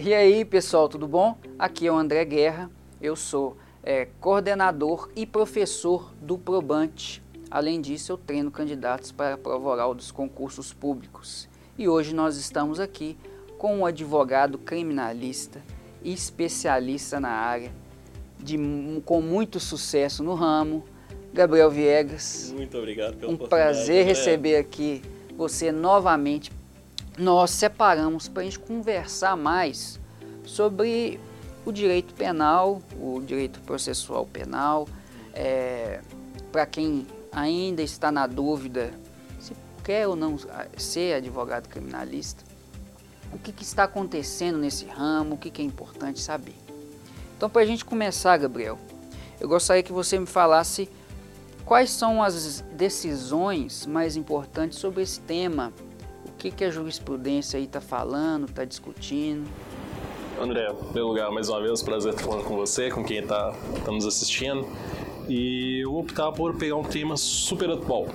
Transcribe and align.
E 0.00 0.14
aí, 0.14 0.44
pessoal, 0.44 0.88
tudo 0.88 1.08
bom? 1.08 1.36
Aqui 1.58 1.88
é 1.88 1.90
o 1.90 1.96
André 1.96 2.24
Guerra, 2.24 2.70
eu 3.00 3.16
sou 3.16 3.56
é, 3.82 4.06
coordenador 4.20 5.10
e 5.16 5.26
professor 5.26 6.14
do 6.22 6.38
Probante. 6.38 7.20
Além 7.50 7.80
disso, 7.80 8.12
eu 8.12 8.16
treino 8.16 8.48
candidatos 8.48 9.10
para 9.10 9.34
a 9.34 9.36
prova 9.36 9.68
oral 9.68 9.94
dos 9.96 10.12
concursos 10.12 10.72
públicos. 10.72 11.48
E 11.76 11.88
hoje 11.88 12.14
nós 12.14 12.36
estamos 12.36 12.78
aqui 12.78 13.18
com 13.58 13.78
um 13.78 13.84
advogado 13.84 14.56
criminalista 14.56 15.60
e 16.00 16.12
especialista 16.12 17.18
na 17.18 17.30
área, 17.30 17.72
de, 18.38 18.56
com 19.04 19.20
muito 19.20 19.58
sucesso 19.58 20.22
no 20.22 20.34
ramo, 20.34 20.84
Gabriel 21.34 21.72
Viegas. 21.72 22.54
Muito 22.56 22.78
obrigado 22.78 23.16
pela 23.16 23.32
Um 23.32 23.36
prazer 23.36 24.06
receber 24.06 24.58
aqui 24.58 25.02
você 25.36 25.72
novamente 25.72 26.52
nós 27.18 27.50
separamos 27.50 28.28
para 28.28 28.42
a 28.42 28.44
gente 28.44 28.58
conversar 28.58 29.36
mais 29.36 29.98
sobre 30.44 31.20
o 31.64 31.72
direito 31.72 32.14
penal, 32.14 32.80
o 32.98 33.20
direito 33.20 33.60
processual 33.60 34.24
penal, 34.24 34.88
é, 35.34 36.00
para 36.52 36.64
quem 36.64 37.06
ainda 37.32 37.82
está 37.82 38.10
na 38.10 38.26
dúvida 38.26 38.92
se 39.40 39.54
quer 39.84 40.06
ou 40.06 40.16
não 40.16 40.38
ser 40.76 41.14
advogado 41.14 41.68
criminalista, 41.68 42.44
o 43.32 43.38
que, 43.38 43.52
que 43.52 43.62
está 43.62 43.84
acontecendo 43.84 44.56
nesse 44.56 44.86
ramo, 44.86 45.34
o 45.34 45.38
que, 45.38 45.50
que 45.50 45.60
é 45.60 45.64
importante 45.64 46.20
saber. 46.20 46.54
Então, 47.36 47.50
para 47.50 47.62
a 47.62 47.66
gente 47.66 47.84
começar, 47.84 48.36
Gabriel, 48.38 48.78
eu 49.40 49.48
gostaria 49.48 49.82
que 49.82 49.92
você 49.92 50.18
me 50.18 50.26
falasse 50.26 50.88
quais 51.64 51.90
são 51.90 52.22
as 52.22 52.64
decisões 52.72 53.84
mais 53.84 54.16
importantes 54.16 54.78
sobre 54.78 55.02
esse 55.02 55.20
tema 55.20 55.72
que, 56.38 56.50
que 56.52 56.64
a 56.64 56.70
jurisprudência 56.70 57.58
aí 57.58 57.64
está 57.64 57.80
falando, 57.80 58.46
está 58.46 58.64
discutindo? 58.64 59.46
André, 60.40 60.68
em 60.70 60.74
primeiro 60.74 61.08
lugar, 61.08 61.32
mais 61.32 61.48
uma 61.48 61.60
vez, 61.60 61.82
prazer 61.82 62.12
estar 62.12 62.24
falando 62.24 62.44
com 62.44 62.56
você, 62.56 62.90
com 62.90 63.02
quem 63.02 63.18
está 63.18 63.52
tá 63.84 63.90
nos 63.90 64.06
assistindo. 64.06 64.64
E 65.28 65.80
eu 65.82 65.90
vou 65.90 66.00
optar 66.00 66.30
por 66.30 66.54
pegar 66.56 66.76
um 66.76 66.84
tema 66.84 67.16
super 67.16 67.68
atual, 67.68 68.06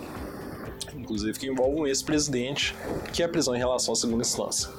inclusive 0.96 1.38
que 1.38 1.48
envolve 1.48 1.82
um 1.82 1.86
ex-presidente, 1.86 2.74
que 3.12 3.22
é 3.22 3.26
a 3.26 3.30
prisão 3.30 3.54
em 3.54 3.60
relação 3.60 3.92
à 3.92 3.96
segunda 3.96 4.22
instância. 4.22 4.70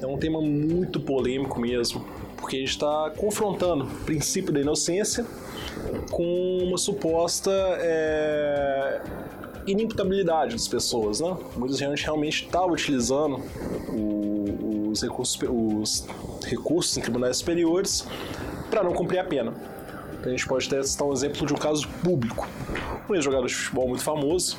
É 0.00 0.06
um 0.06 0.16
tema 0.16 0.40
muito 0.40 1.00
polêmico 1.00 1.58
mesmo, 1.58 2.06
porque 2.36 2.56
a 2.56 2.60
gente 2.60 2.70
está 2.70 3.10
confrontando 3.16 3.84
o 3.84 4.04
princípio 4.04 4.52
da 4.52 4.60
inocência 4.60 5.26
com 6.10 6.58
uma 6.62 6.78
suposta 6.78 7.50
é, 7.80 9.00
inimputabilidade 9.66 10.52
das 10.52 10.68
pessoas, 10.68 11.20
né? 11.20 11.36
Muita 11.56 11.76
gente 11.76 12.04
realmente 12.04 12.44
estava 12.44 12.72
utilizando 12.72 13.42
o, 13.88 14.90
os, 14.90 15.02
recursos, 15.02 15.38
os 15.42 16.06
recursos 16.44 16.96
em 16.96 17.00
tribunais 17.00 17.38
superiores 17.38 18.06
para 18.70 18.82
não 18.82 18.92
cumprir 18.92 19.18
a 19.18 19.24
pena. 19.24 19.52
Então, 20.12 20.32
a 20.32 20.36
gente 20.36 20.46
pode 20.46 20.66
até 20.66 20.82
citar 20.82 21.06
um 21.06 21.12
exemplo 21.12 21.46
de 21.46 21.52
um 21.52 21.56
caso 21.56 21.86
público. 22.02 22.48
Um 23.08 23.14
ex-jogador 23.14 23.46
de 23.46 23.54
futebol 23.54 23.88
muito 23.88 24.02
famoso, 24.02 24.56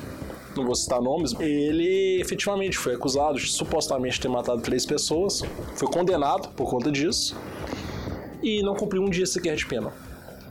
não 0.56 0.64
vou 0.64 0.74
citar 0.74 1.00
nomes, 1.00 1.34
ele 1.38 2.20
efetivamente 2.20 2.76
foi 2.76 2.94
acusado 2.94 3.38
de 3.38 3.46
supostamente 3.46 4.20
ter 4.20 4.28
matado 4.28 4.60
três 4.60 4.84
pessoas, 4.84 5.42
foi 5.74 5.88
condenado 5.88 6.48
por 6.50 6.68
conta 6.68 6.90
disso 6.90 7.36
e 8.42 8.62
não 8.62 8.74
cumpriu 8.74 9.02
um 9.02 9.10
dia 9.10 9.26
sequer 9.26 9.56
de 9.56 9.66
pena. 9.66 9.92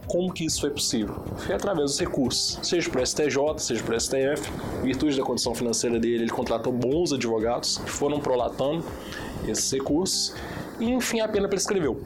Como 0.08 0.32
que 0.34 0.46
isso 0.46 0.62
foi 0.62 0.70
possível? 0.70 1.16
Foi 1.38 1.54
através 1.54 1.92
dos 1.92 2.00
recursos, 2.00 2.60
seja 2.64 2.90
para 2.90 3.02
o 3.02 3.06
STJ, 3.06 3.38
seja 3.60 3.84
para 3.84 3.96
o 3.96 4.00
STF. 4.00 4.50
Em 4.82 4.86
virtude 4.86 5.18
da 5.18 5.24
condição 5.24 5.54
financeira 5.54 6.00
dele, 6.00 6.24
ele 6.24 6.32
contratou 6.32 6.72
bons 6.72 7.12
advogados 7.12 7.78
que 7.78 7.90
foram 7.90 8.20
prolatando 8.20 8.86
esses 9.48 9.72
recursos 9.72 10.34
e, 10.80 10.90
enfim, 10.90 11.20
a 11.20 11.28
pena 11.28 11.50
prescreveu. 11.50 12.02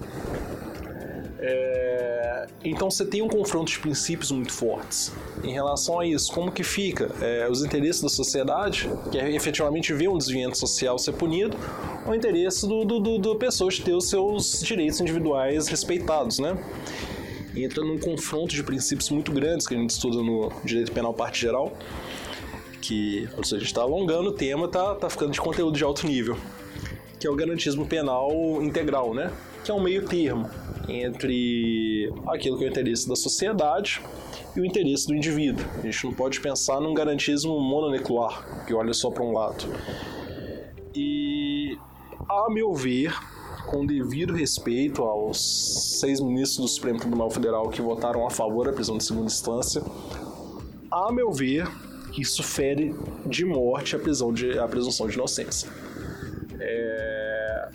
É... 1.39 2.47
Então 2.63 2.91
você 2.91 3.03
tem 3.03 3.21
um 3.21 3.27
confronto 3.27 3.71
de 3.71 3.79
princípios 3.79 4.31
muito 4.31 4.53
fortes 4.53 5.11
em 5.43 5.51
relação 5.51 5.99
a 5.99 6.05
isso. 6.05 6.31
Como 6.31 6.51
que 6.51 6.63
fica 6.63 7.09
é, 7.19 7.47
os 7.49 7.63
interesses 7.63 8.01
da 8.01 8.09
sociedade, 8.09 8.89
que 9.11 9.17
é 9.17 9.31
efetivamente 9.31 9.91
ver 9.93 10.07
um 10.09 10.17
desviante 10.17 10.57
social 10.57 10.97
ser 10.99 11.13
punido, 11.13 11.57
ou 12.05 12.11
o 12.11 12.15
interesse 12.15 12.67
do, 12.67 12.85
do, 12.85 12.99
do, 12.99 13.17
do 13.17 13.35
pessoa 13.35 13.69
de 13.71 13.81
ter 13.81 13.93
os 13.93 14.09
seus 14.09 14.61
direitos 14.61 15.01
individuais 15.01 15.67
respeitados, 15.67 16.37
né? 16.37 16.55
Entra 17.55 17.83
num 17.83 17.97
confronto 17.97 18.53
de 18.53 18.63
princípios 18.63 19.09
muito 19.09 19.31
grandes 19.31 19.67
que 19.67 19.75
a 19.75 19.77
gente 19.77 19.89
estuda 19.89 20.17
no 20.17 20.51
direito 20.63 20.91
penal 20.91 21.13
parte 21.13 21.39
geral, 21.39 21.75
que, 22.81 23.27
ou 23.37 23.43
seja, 23.43 23.57
a 23.57 23.59
gente 23.59 23.67
está 23.67 23.81
alongando 23.81 24.29
o 24.29 24.31
tema, 24.31 24.67
tá, 24.67 24.95
tá 24.95 25.09
ficando 25.09 25.31
de 25.31 25.41
conteúdo 25.41 25.77
de 25.77 25.83
alto 25.83 26.07
nível, 26.07 26.37
que 27.19 27.27
é 27.27 27.29
o 27.29 27.35
garantismo 27.35 27.85
penal 27.85 28.31
integral, 28.61 29.13
né? 29.13 29.31
Que 29.63 29.69
é 29.69 29.73
um 29.73 29.81
meio 29.81 30.05
termo 30.05 30.49
entre 30.89 32.11
aquilo 32.27 32.57
que 32.57 32.63
é 32.63 32.67
o 32.67 32.69
interesse 32.69 33.07
da 33.07 33.15
sociedade 33.15 34.01
e 34.55 34.59
o 34.59 34.65
interesse 34.65 35.07
do 35.07 35.13
indivíduo. 35.13 35.63
A 35.77 35.81
gente 35.81 36.03
não 36.05 36.13
pode 36.13 36.39
pensar 36.41 36.79
num 36.79 36.93
garantismo 36.93 37.59
mononuclear, 37.59 38.65
que 38.65 38.73
olha 38.73 38.93
só 38.93 39.11
para 39.11 39.23
um 39.23 39.33
lado. 39.33 39.63
E, 40.95 41.77
a 42.27 42.47
meu 42.49 42.73
ver, 42.73 43.13
com 43.65 43.85
devido 43.85 44.33
respeito 44.33 45.03
aos 45.03 45.99
seis 45.99 46.19
ministros 46.19 46.57
do 46.57 46.67
Supremo 46.67 46.99
Tribunal 46.99 47.29
Federal 47.29 47.69
que 47.69 47.81
votaram 47.81 48.25
a 48.25 48.29
favor 48.29 48.65
da 48.65 48.73
prisão 48.73 48.97
de 48.97 49.03
segunda 49.03 49.27
instância, 49.27 49.81
a 50.91 51.11
meu 51.11 51.31
ver, 51.31 51.67
isso 52.17 52.43
fere 52.43 52.95
de 53.25 53.45
morte 53.45 53.95
a, 53.95 53.99
prisão 53.99 54.33
de, 54.33 54.57
a 54.59 54.67
presunção 54.67 55.07
de 55.07 55.15
inocência. 55.15 55.69
É... 56.59 57.69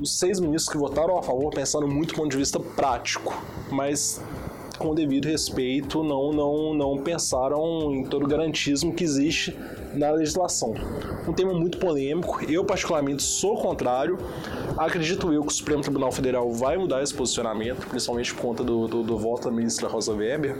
Os 0.00 0.16
seis 0.16 0.38
ministros 0.38 0.72
que 0.72 0.78
votaram 0.78 1.18
a 1.18 1.22
favor 1.22 1.50
pensaram 1.50 1.88
muito 1.88 2.10
do 2.10 2.14
ponto 2.14 2.30
de 2.30 2.36
vista 2.36 2.60
prático, 2.60 3.34
mas 3.70 4.22
com 4.78 4.94
devido 4.94 5.26
respeito, 5.26 6.02
não, 6.02 6.32
não, 6.32 6.74
não 6.74 6.98
pensaram 6.98 7.92
em 7.92 8.04
todo 8.04 8.24
o 8.24 8.28
garantismo 8.28 8.94
que 8.94 9.04
existe 9.04 9.56
na 9.94 10.10
legislação. 10.10 10.74
Um 11.26 11.32
tema 11.32 11.52
muito 11.52 11.78
polêmico, 11.78 12.40
eu 12.48 12.64
particularmente 12.64 13.22
sou 13.22 13.56
contrário, 13.56 14.18
acredito 14.76 15.32
eu 15.32 15.42
que 15.42 15.48
o 15.48 15.54
Supremo 15.54 15.82
Tribunal 15.82 16.12
Federal 16.12 16.50
vai 16.52 16.76
mudar 16.76 17.02
esse 17.02 17.12
posicionamento, 17.12 17.86
principalmente 17.86 18.32
por 18.34 18.42
conta 18.42 18.64
do, 18.64 18.86
do, 18.86 19.02
do 19.02 19.18
voto 19.18 19.48
da 19.48 19.54
ministra 19.54 19.88
Rosa 19.88 20.12
Weber, 20.12 20.56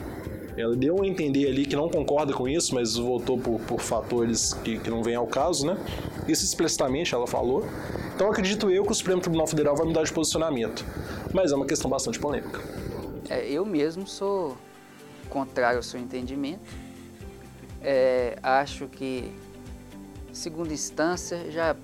ela 0.56 0.74
deu 0.74 1.00
a 1.00 1.06
entender 1.06 1.46
ali 1.46 1.64
que 1.64 1.76
não 1.76 1.88
concorda 1.88 2.32
com 2.32 2.48
isso, 2.48 2.74
mas 2.74 2.96
votou 2.96 3.38
por, 3.38 3.60
por 3.60 3.80
fatores 3.80 4.52
que, 4.52 4.78
que 4.78 4.90
não 4.90 5.04
vêm 5.04 5.14
ao 5.14 5.26
caso, 5.26 5.64
né? 5.64 5.78
Isso 6.26 6.44
explicitamente 6.44 7.14
ela 7.14 7.28
falou. 7.28 7.64
Então 8.14 8.28
acredito 8.28 8.68
eu 8.68 8.84
que 8.84 8.90
o 8.90 8.94
Supremo 8.94 9.20
Tribunal 9.20 9.46
Federal 9.46 9.76
vai 9.76 9.86
mudar 9.86 10.02
de 10.02 10.12
posicionamento. 10.12 10.84
Mas 11.32 11.52
é 11.52 11.54
uma 11.54 11.64
questão 11.64 11.88
bastante 11.88 12.18
polêmica. 12.18 12.60
É, 13.28 13.46
eu 13.48 13.64
mesmo 13.64 14.06
sou 14.06 14.56
contrário 15.28 15.78
ao 15.78 15.82
seu 15.82 16.00
entendimento. 16.00 16.60
É, 17.82 18.38
acho 18.42 18.86
que 18.86 19.32
segunda 20.32 20.72
instância 20.72 21.50
já 21.50 21.76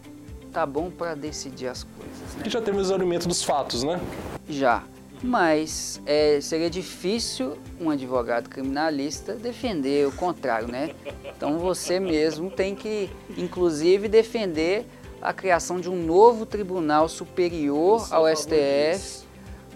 tá 0.53 0.65
bom 0.65 0.91
para 0.91 1.15
decidir 1.15 1.69
as 1.69 1.85
coisas. 1.85 2.37
Né? 2.37 2.45
E 2.47 2.51
já 2.51 2.61
temos 2.61 2.91
o 2.91 2.95
argumento 2.95 3.29
dos 3.29 3.43
fatos, 3.43 3.83
né? 3.83 4.01
Já. 4.49 4.83
Mas 5.23 6.01
é, 6.05 6.39
seria 6.41 6.69
difícil 6.69 7.57
um 7.81 7.89
advogado 7.89 8.49
criminalista 8.49 9.35
defender 9.35 10.07
o 10.07 10.13
contrário, 10.13 10.69
né? 10.69 10.95
Então 11.25 11.59
você 11.59 11.99
mesmo 11.99 12.51
tem 12.51 12.75
que, 12.75 13.11
inclusive, 13.37 14.07
defender 14.07 14.87
a 15.23 15.33
criação 15.33 15.81
de 15.81 15.89
um 15.89 15.97
novo 15.97 16.45
tribunal 16.45 17.09
superior 17.09 18.07
ao 18.11 18.27
STF 18.29 19.25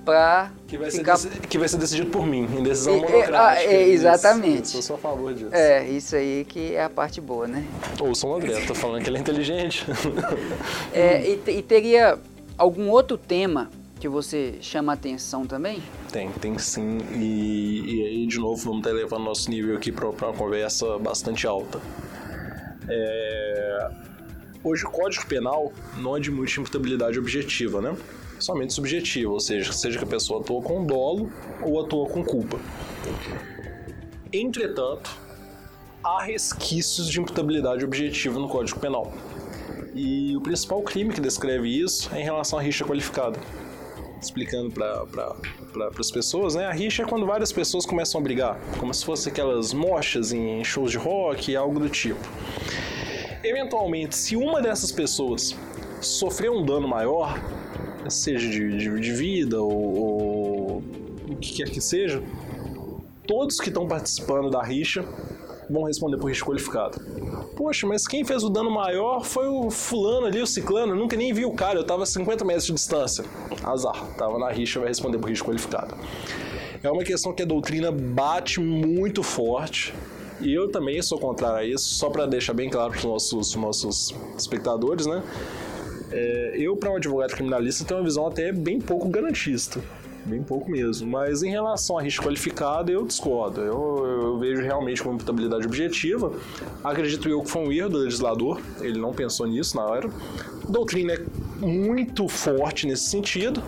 para 0.09 0.51
que 0.67 0.79
vai 0.79 0.91
ficar... 0.91 1.19
ser 1.19 1.29
que 1.41 1.59
vai 1.59 1.69
ser 1.69 1.77
decidido 1.77 2.09
por 2.09 2.27
mim 2.27 2.49
em 2.59 2.63
decisão 2.63 2.95
é, 2.95 2.97
monocrática. 2.97 3.43
Ah, 3.43 3.63
é, 3.63 3.89
exatamente. 3.89 4.65
Isso, 4.65 4.79
eu 4.79 4.83
sou 4.83 4.97
a 4.97 4.99
favor 4.99 5.35
disso. 5.35 5.55
É, 5.55 5.87
isso 5.87 6.17
aí 6.17 6.47
que 6.49 6.75
é 6.75 6.83
a 6.83 6.89
parte 6.89 7.21
boa, 7.21 7.47
né? 7.47 7.63
Ouça 8.01 8.27
o 8.27 8.35
André, 8.35 8.59
tô 8.67 8.75
falando 8.75 9.03
que 9.03 9.11
ele 9.11 9.19
é 9.19 9.21
inteligente. 9.21 9.85
é, 10.95 11.29
e, 11.29 11.59
e, 11.59 11.63
teria 11.63 12.19
algum 12.57 12.89
outro 12.89 13.19
tema 13.19 13.69
que 14.01 14.09
você 14.09 14.55
chama 14.63 14.95
atenção 14.95 15.47
também? 15.47 15.83
Tem, 16.11 16.31
tem 16.31 16.59
sim. 16.59 17.01
E, 17.15 18.07
aí, 18.07 18.27
de 18.27 18.39
novo, 18.39 18.57
vamos 18.63 18.79
estar 18.79 18.93
levando 18.93 19.25
nosso 19.25 19.51
nível 19.51 19.77
aqui 19.77 19.93
para 19.93 20.09
uma 20.09 20.33
conversa 20.33 20.99
bastante 20.99 21.47
alta. 21.47 21.83
É... 22.89 23.91
Hoje 24.65 24.87
o 24.87 24.91
Código 24.91 25.27
Penal 25.27 25.71
não 25.99 26.15
admite 26.15 26.59
imputabilidade 26.59 27.19
objetiva, 27.19 27.83
né? 27.83 27.95
Somente 28.39 28.73
subjetivo, 28.73 29.33
ou 29.33 29.41
seja, 29.41 29.73
seja 29.73 29.99
que 29.99 30.05
a 30.05 30.09
pessoa 30.09 30.41
atua 30.41 30.63
com 30.63 30.85
dolo 30.85 31.31
ou 31.63 31.81
atua 31.81 32.07
com 32.09 32.25
culpa. 32.25 32.59
Entretanto, 34.33 35.11
há 36.05 36.23
resquícios 36.23 37.09
de 37.09 37.21
imputabilidade 37.21 37.85
objetiva 37.85 38.39
no 38.39 38.49
Código 38.49 38.79
Penal. 38.79 39.13
E 39.95 40.37
o 40.37 40.41
principal 40.41 40.83
crime 40.83 41.13
que 41.13 41.21
descreve 41.21 41.69
isso 41.69 42.15
é 42.15 42.21
em 42.21 42.25
relação 42.25 42.59
à 42.59 42.63
rixa 42.63 42.85
qualificada. 42.85 43.39
Explicando 44.21 44.71
para 44.71 45.05
pra, 45.07 45.91
as 45.99 46.11
pessoas, 46.11 46.55
né? 46.55 46.67
A 46.67 46.73
rixa 46.73 47.03
é 47.03 47.07
quando 47.07 47.25
várias 47.25 47.53
pessoas 47.53 47.87
começam 47.87 48.21
a 48.21 48.25
brigar, 48.25 48.59
como 48.79 48.93
se 48.93 49.05
fossem 49.05 49.33
aquelas 49.33 49.73
mochas 49.73 50.33
em 50.33 50.63
shows 50.65 50.91
de 50.91 50.99
rock, 50.99 51.55
algo 51.55 51.79
do 51.79 51.89
tipo. 51.89 52.21
Eventualmente, 53.45 54.17
se 54.17 54.37
uma 54.37 54.61
dessas 54.61 54.91
pessoas 54.91 55.55
sofrer 56.01 56.51
um 56.51 56.65
dano 56.65 56.89
maior, 56.89 57.41
seja 58.11 58.49
de, 58.49 58.77
de, 58.77 59.01
de 59.01 59.13
vida 59.13 59.61
ou, 59.61 59.99
ou 59.99 60.83
o 61.29 61.37
que 61.37 61.55
quer 61.55 61.71
que 61.71 61.81
seja, 61.81 62.23
todos 63.27 63.61
que 63.61 63.69
estão 63.69 63.87
participando 63.87 64.51
da 64.51 64.63
rixa 64.63 65.05
vão 65.69 65.85
responder 65.85 66.17
por 66.17 66.29
risco 66.29 66.51
qualificado. 66.51 66.99
Poxa, 67.57 67.87
mas 67.87 68.07
quem 68.07 68.25
fez 68.25 68.43
o 68.43 68.49
dano 68.49 68.71
maior 68.71 69.25
foi 69.25 69.47
o 69.47 69.71
fulano 69.71 70.27
ali, 70.27 70.41
o 70.41 70.47
ciclano. 70.47 70.93
Eu 70.93 70.97
nunca 70.97 71.17
nem 71.17 71.33
vi 71.33 71.45
o 71.45 71.53
cara, 71.53 71.79
eu 71.79 71.85
tava 71.85 72.05
a 72.05 72.07
50 72.07 72.45
metros 72.45 72.67
de 72.67 72.73
distância. 72.73 73.25
Azar, 73.63 74.07
tava 74.17 74.39
na 74.39 74.51
rixa, 74.51 74.79
vai 74.81 74.89
responder 74.89 75.19
por 75.19 75.29
risco 75.29 75.49
qualificado. 75.49 75.95
É 76.83 76.91
uma 76.91 77.05
questão 77.05 77.33
que 77.33 77.43
a 77.43 77.47
doutrina 77.47 77.91
bate 77.91 78.61
muito 78.61 79.23
forte. 79.23 79.93
E 80.41 80.55
eu 80.55 80.71
também 80.71 81.03
sou 81.03 81.19
contrário 81.19 81.59
a 81.59 81.65
isso, 81.65 81.85
só 81.97 82.09
para 82.09 82.25
deixar 82.25 82.55
bem 82.55 82.71
claro 82.71 82.91
para 82.91 82.99
os 82.99 83.05
nossos, 83.05 83.55
nossos 83.57 84.15
espectadores, 84.39 85.05
né? 85.05 85.23
É, 86.11 86.55
eu, 86.57 86.77
para 86.77 86.91
um 86.91 86.97
advogado 86.97 87.35
criminalista, 87.35 87.85
tenho 87.85 88.01
uma 88.01 88.05
visão 88.05 88.27
até 88.27 88.53
bem 88.53 88.81
pouco 88.81 89.09
garantista 89.09 89.81
bem 90.29 90.43
pouco 90.43 90.71
mesmo. 90.71 91.11
Mas 91.11 91.43
em 91.43 91.51
relação 91.51 91.99
a 91.99 92.03
risco 92.03 92.25
qualificado, 92.25 92.93
eu 92.93 93.05
discordo. 93.05 93.61
Eu, 93.61 94.07
eu 94.07 94.39
vejo 94.39 94.63
realmente 94.63 95.03
como 95.03 95.15
imputabilidade 95.15 95.67
objetiva. 95.67 96.33
Acredito 96.85 97.29
eu 97.29 97.43
que 97.43 97.51
foi 97.51 97.63
um 97.63 97.73
erro 97.73 97.89
do 97.89 97.99
legislador, 97.99 98.61
ele 98.81 98.99
não 98.99 99.13
pensou 99.13 99.47
nisso 99.47 99.77
na 99.77 99.85
hora. 99.85 100.09
A 100.67 100.71
doutrina 100.71 101.15
é 101.15 101.21
muito 101.65 102.29
forte 102.29 102.87
nesse 102.87 103.05
sentido. 103.05 103.63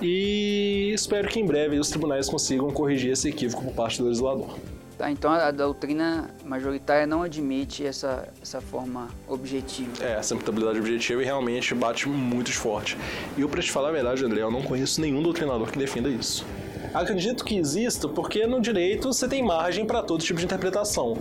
E 0.00 0.92
espero 0.94 1.28
que 1.28 1.40
em 1.40 1.44
breve 1.44 1.78
os 1.78 1.88
tribunais 1.90 2.28
consigam 2.28 2.70
corrigir 2.70 3.10
esse 3.12 3.28
equívoco 3.28 3.64
por 3.64 3.74
parte 3.74 3.98
do 3.98 4.04
legislador. 4.04 4.56
Tá, 4.98 5.12
então 5.12 5.30
a 5.30 5.52
doutrina 5.52 6.28
majoritária 6.44 7.06
não 7.06 7.22
admite 7.22 7.86
essa, 7.86 8.28
essa 8.42 8.60
forma 8.60 9.06
objetiva. 9.28 10.04
É, 10.04 10.14
essa 10.14 10.34
imputabilidade 10.34 10.80
objetiva 10.80 11.22
e 11.22 11.24
realmente 11.24 11.72
bate 11.72 12.08
muito 12.08 12.52
forte. 12.52 12.98
E 13.36 13.42
eu, 13.42 13.48
para 13.48 13.62
te 13.62 13.70
falar 13.70 13.90
a 13.90 13.92
verdade, 13.92 14.24
André, 14.24 14.42
eu 14.42 14.50
não 14.50 14.60
conheço 14.60 15.00
nenhum 15.00 15.22
doutrinador 15.22 15.70
que 15.70 15.78
defenda 15.78 16.08
isso. 16.08 16.44
Acredito 16.92 17.44
que 17.44 17.56
exista, 17.56 18.08
porque 18.08 18.44
no 18.44 18.60
direito 18.60 19.12
você 19.12 19.28
tem 19.28 19.40
margem 19.40 19.86
para 19.86 20.02
todo 20.02 20.20
tipo 20.20 20.40
de 20.40 20.46
interpretação. 20.46 21.16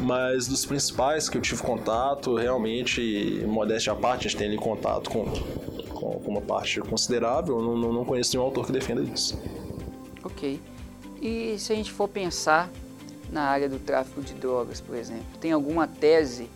Mas 0.00 0.48
dos 0.48 0.66
principais 0.66 1.28
que 1.28 1.38
eu 1.38 1.42
tive 1.42 1.62
contato, 1.62 2.34
realmente, 2.34 3.44
modéstia 3.46 3.92
à 3.92 3.96
parte, 3.96 4.26
a 4.26 4.30
gente 4.30 4.38
tem 4.38 4.48
ali 4.48 4.56
contato 4.56 5.10
com, 5.10 5.26
com, 5.90 6.18
com 6.18 6.28
uma 6.28 6.40
parte 6.40 6.80
considerável, 6.80 7.62
não, 7.62 7.76
não, 7.76 7.92
não 7.92 8.04
conheço 8.04 8.32
nenhum 8.32 8.46
autor 8.46 8.66
que 8.66 8.72
defenda 8.72 9.00
isso. 9.00 9.38
Ok. 10.24 10.60
E 11.22 11.56
se 11.56 11.72
a 11.72 11.76
gente 11.76 11.92
for 11.92 12.08
pensar 12.08 12.68
na 13.30 13.42
área 13.42 13.68
do 13.68 13.78
tráfico 13.78 14.20
de 14.20 14.34
drogas, 14.34 14.80
por 14.80 14.96
exemplo? 14.96 15.26
Tem 15.40 15.52
alguma 15.52 15.86
tese 15.86 16.48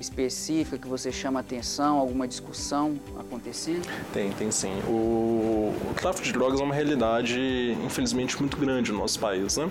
específica 0.00 0.78
que 0.78 0.88
você 0.88 1.12
chama 1.12 1.40
atenção, 1.40 1.98
alguma 1.98 2.26
discussão 2.26 2.98
acontecendo? 3.18 3.86
Tem, 4.12 4.30
tem 4.32 4.50
sim. 4.50 4.72
O, 4.88 5.74
o 5.90 5.94
tráfico 5.94 6.24
de 6.24 6.32
drogas 6.32 6.58
é 6.60 6.64
uma 6.64 6.74
realidade, 6.74 7.76
infelizmente, 7.84 8.38
muito 8.38 8.56
grande 8.56 8.90
no 8.90 8.98
nosso 8.98 9.20
país, 9.20 9.58
né? 9.58 9.70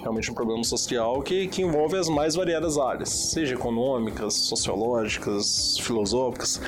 Realmente 0.00 0.30
um 0.30 0.34
problema 0.34 0.62
social 0.62 1.22
que, 1.22 1.48
que 1.48 1.62
envolve 1.62 1.96
as 1.96 2.08
mais 2.08 2.34
variadas 2.34 2.76
áreas, 2.76 3.08
seja 3.08 3.54
econômicas, 3.54 4.34
sociológicas, 4.34 5.78
filosóficas. 5.80 6.60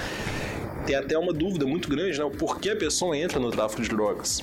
Tem 0.87 0.97
até 0.97 1.19
uma 1.19 1.33
dúvida 1.33 1.67
muito 1.67 1.89
grande, 1.89 2.19
né? 2.19 2.25
O 2.25 2.31
porquê 2.31 2.71
a 2.71 2.77
pessoa 2.77 3.17
entra 3.17 3.39
no 3.39 3.51
tráfico 3.51 3.83
de 3.83 3.89
drogas. 3.89 4.43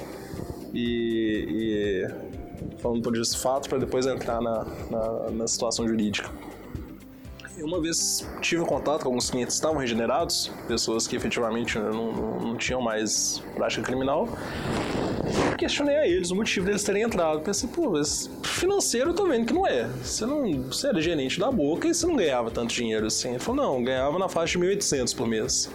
E, 0.73 1.47
e 1.49 2.30
falando 2.79 3.01
por 3.01 3.15
esse 3.17 3.37
fato, 3.37 3.69
para 3.69 3.77
depois 3.77 4.05
entrar 4.05 4.41
na, 4.41 4.65
na, 4.89 5.31
na, 5.31 5.47
situação 5.47 5.87
jurídica. 5.87 6.29
Eu 7.57 7.67
uma 7.67 7.79
vez 7.79 8.27
tive 8.41 8.65
contato 8.65 9.03
com 9.03 9.09
alguns 9.09 9.29
clientes 9.29 9.55
que 9.55 9.59
estavam 9.59 9.77
regenerados, 9.77 10.51
pessoas 10.67 11.07
que 11.07 11.15
efetivamente 11.15 11.77
não, 11.77 12.11
não, 12.11 12.39
não 12.39 12.57
tinham 12.57 12.81
mais 12.81 13.43
prática 13.53 13.83
criminal. 13.83 14.27
Questionei 15.57 15.95
a 15.95 16.07
eles 16.07 16.31
o 16.31 16.35
motivo 16.35 16.65
deles 16.65 16.83
terem 16.83 17.03
entrado. 17.03 17.41
Pensei, 17.41 17.69
pô, 17.69 17.91
mas 17.91 18.29
financeiro 18.41 19.11
eu 19.11 19.13
tô 19.13 19.27
vendo 19.27 19.45
que 19.45 19.53
não 19.53 19.67
é. 19.67 19.87
Você 20.03 20.25
não 20.25 20.63
você 20.63 20.87
era 20.87 20.99
gerente 20.99 21.39
da 21.39 21.51
boca 21.51 21.87
e 21.87 21.93
você 21.93 22.07
não 22.07 22.15
ganhava 22.15 22.49
tanto 22.49 22.73
dinheiro 22.73 23.05
assim. 23.05 23.29
Ele 23.29 23.39
falou, 23.39 23.63
não, 23.63 23.83
ganhava 23.83 24.17
na 24.17 24.27
faixa 24.27 24.57
de 24.57 24.65
1.800 24.65 25.15
por 25.15 25.27
mês. 25.27 25.69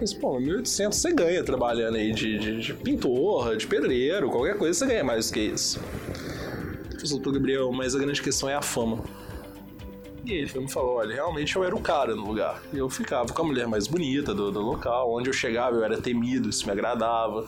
Mas, 0.00 0.12
pô, 0.12 0.38
1.800 0.38 0.92
você 0.92 1.12
ganha 1.12 1.44
trabalhando 1.44 1.96
aí 1.96 2.12
de, 2.12 2.38
de, 2.38 2.60
de, 2.60 2.74
pintor, 2.74 3.56
de 3.56 3.66
pedreiro, 3.66 4.28
qualquer 4.28 4.58
coisa 4.58 4.78
você 4.78 4.86
ganha 4.86 5.04
mais 5.04 5.28
do 5.28 5.34
que 5.34 5.40
isso. 5.40 5.78
Falei, 5.78 7.08
doutor 7.10 7.32
Gabriel, 7.34 7.72
mas 7.72 7.94
a 7.94 7.98
grande 7.98 8.20
questão 8.20 8.48
é 8.48 8.54
a 8.54 8.62
fama. 8.62 9.02
E 10.24 10.32
ele 10.32 10.58
me 10.58 10.70
falou, 10.70 10.96
olha, 10.96 11.14
realmente 11.14 11.54
eu 11.54 11.62
era 11.62 11.76
o 11.76 11.80
cara 11.80 12.16
no 12.16 12.26
lugar. 12.26 12.62
Eu 12.72 12.88
ficava 12.88 13.32
com 13.32 13.42
a 13.42 13.44
mulher 13.44 13.68
mais 13.68 13.86
bonita 13.86 14.34
do, 14.34 14.50
do 14.50 14.60
local, 14.60 15.14
onde 15.14 15.28
eu 15.28 15.34
chegava 15.34 15.76
eu 15.76 15.84
era 15.84 16.00
temido, 16.00 16.48
isso 16.48 16.64
me 16.64 16.72
agradava. 16.72 17.46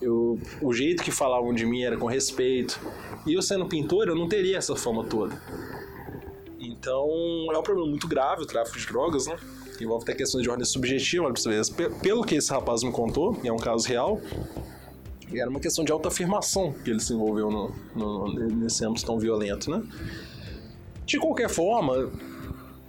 Eu, 0.00 0.38
o 0.60 0.72
jeito 0.72 1.02
que 1.02 1.10
falavam 1.10 1.52
de 1.52 1.66
mim 1.66 1.82
era 1.82 1.96
com 1.96 2.06
respeito. 2.06 2.80
E 3.26 3.34
eu 3.34 3.42
sendo 3.42 3.66
pintor, 3.66 4.08
eu 4.08 4.14
não 4.14 4.28
teria 4.28 4.56
essa 4.56 4.76
fama 4.76 5.04
toda. 5.04 5.40
Então, 6.60 7.08
é 7.52 7.58
um 7.58 7.62
problema 7.62 7.88
muito 7.88 8.06
grave 8.06 8.42
o 8.42 8.46
tráfico 8.46 8.78
de 8.78 8.86
drogas, 8.86 9.26
né? 9.26 9.36
Envolve 9.80 10.04
até 10.04 10.14
questões 10.14 10.42
de 10.42 10.50
ordem 10.50 10.64
subjetiva, 10.64 11.24
olha 11.24 11.32
pra 11.32 11.42
você 11.42 11.72
ver. 11.72 11.90
Pelo 12.00 12.24
que 12.24 12.34
esse 12.34 12.50
rapaz 12.50 12.82
me 12.82 12.92
contou, 12.92 13.38
e 13.42 13.48
é 13.48 13.52
um 13.52 13.56
caso 13.56 13.86
real, 13.86 14.20
era 15.34 15.48
uma 15.48 15.60
questão 15.60 15.84
de 15.84 15.92
autoafirmação 15.92 16.72
que 16.84 16.90
ele 16.90 17.00
se 17.00 17.12
envolveu 17.12 17.50
no, 17.50 17.72
no, 17.94 18.48
nesse 18.48 18.84
âmbito 18.84 19.06
tão 19.06 19.18
violento, 19.18 19.70
né? 19.70 19.82
De 21.04 21.18
qualquer 21.18 21.48
forma, 21.48 22.10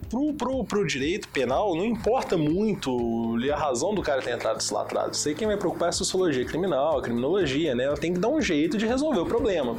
pro, 0.09 0.33
pro, 0.33 0.63
pro 0.63 0.88
direito 0.88 1.27
penal, 1.30 1.75
não 1.75 1.85
importa 1.85 2.38
muito 2.38 3.35
a 3.51 3.57
razão 3.57 3.95
do 3.95 4.01
cara 4.01 4.21
ter 4.21 4.31
entrado 4.31 4.63
lá 4.71 4.81
atrás. 4.81 5.18
Sei 5.18 5.33
quem 5.33 5.47
vai 5.47 5.57
preocupar 5.57 5.88
é 5.88 5.89
a 5.89 5.94
sociologia 5.94 6.45
criminal, 6.45 7.00
a 7.00 7.01
criminologia, 7.01 7.74
né? 7.74 7.85
Ela 7.85 7.97
tem 7.97 8.13
que 8.13 8.19
dar 8.19 8.30
um 8.30 8.41
jeito 8.41 8.77
de 8.77 8.85
resolver 8.85 9.19
o 9.19 9.25
problema. 9.25 9.75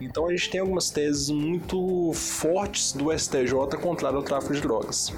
Então 0.00 0.26
a 0.26 0.30
gente 0.30 0.50
tem 0.50 0.60
algumas 0.60 0.90
teses 0.90 1.30
muito 1.30 2.12
fortes 2.14 2.92
do 2.92 3.16
STJ 3.16 3.78
contra 3.80 4.10
o 4.10 4.22
tráfico 4.22 4.54
de 4.54 4.60
drogas. 4.60 5.12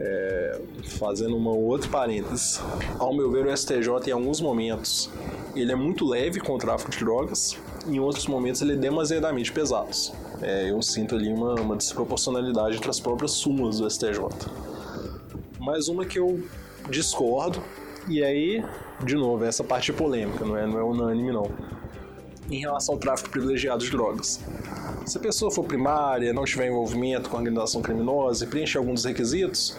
É, 0.00 0.60
fazendo 0.84 1.36
uma 1.36 1.50
outra 1.50 1.90
parêntese, 1.90 2.60
ao 3.00 3.12
meu 3.12 3.30
ver, 3.32 3.46
o 3.46 3.56
STJ 3.56 3.88
em 4.06 4.12
alguns 4.12 4.40
momentos 4.40 5.10
ele 5.56 5.72
é 5.72 5.74
muito 5.74 6.06
leve 6.06 6.38
com 6.38 6.54
o 6.54 6.58
tráfico 6.58 6.92
de 6.92 6.98
drogas, 6.98 7.56
em 7.84 7.98
outros 7.98 8.28
momentos 8.28 8.62
ele 8.62 8.74
é 8.74 8.76
demasiadamente 8.76 9.50
pesado. 9.50 9.90
É, 10.40 10.70
eu 10.70 10.80
sinto 10.82 11.16
ali 11.16 11.32
uma, 11.32 11.54
uma 11.54 11.74
desproporcionalidade 11.74 12.76
entre 12.76 12.88
as 12.88 13.00
próprias 13.00 13.32
súmulas 13.32 13.80
do 13.80 13.90
STJ. 13.90 14.20
Mais 15.58 15.88
uma 15.88 16.04
que 16.04 16.18
eu 16.18 16.40
discordo, 16.88 17.60
e 18.08 18.22
aí, 18.22 18.64
de 19.04 19.16
novo, 19.16 19.44
essa 19.44 19.64
parte 19.64 19.92
polêmica, 19.92 20.44
não 20.44 20.56
é, 20.56 20.64
não 20.64 20.78
é 20.78 20.82
unânime 20.82 21.32
não. 21.32 21.50
Em 22.48 22.60
relação 22.60 22.94
ao 22.94 23.00
tráfico 23.00 23.30
privilegiado 23.30 23.84
de 23.84 23.90
drogas. 23.90 24.40
Se 25.08 25.16
a 25.16 25.20
pessoa 25.20 25.50
for 25.50 25.64
primária, 25.64 26.34
não 26.34 26.44
tiver 26.44 26.66
envolvimento 26.66 27.30
com 27.30 27.36
a 27.36 27.40
organização 27.40 27.80
criminosa 27.80 28.44
e 28.44 28.46
preencher 28.46 28.76
alguns 28.76 28.96
dos 28.96 29.04
requisitos, 29.06 29.74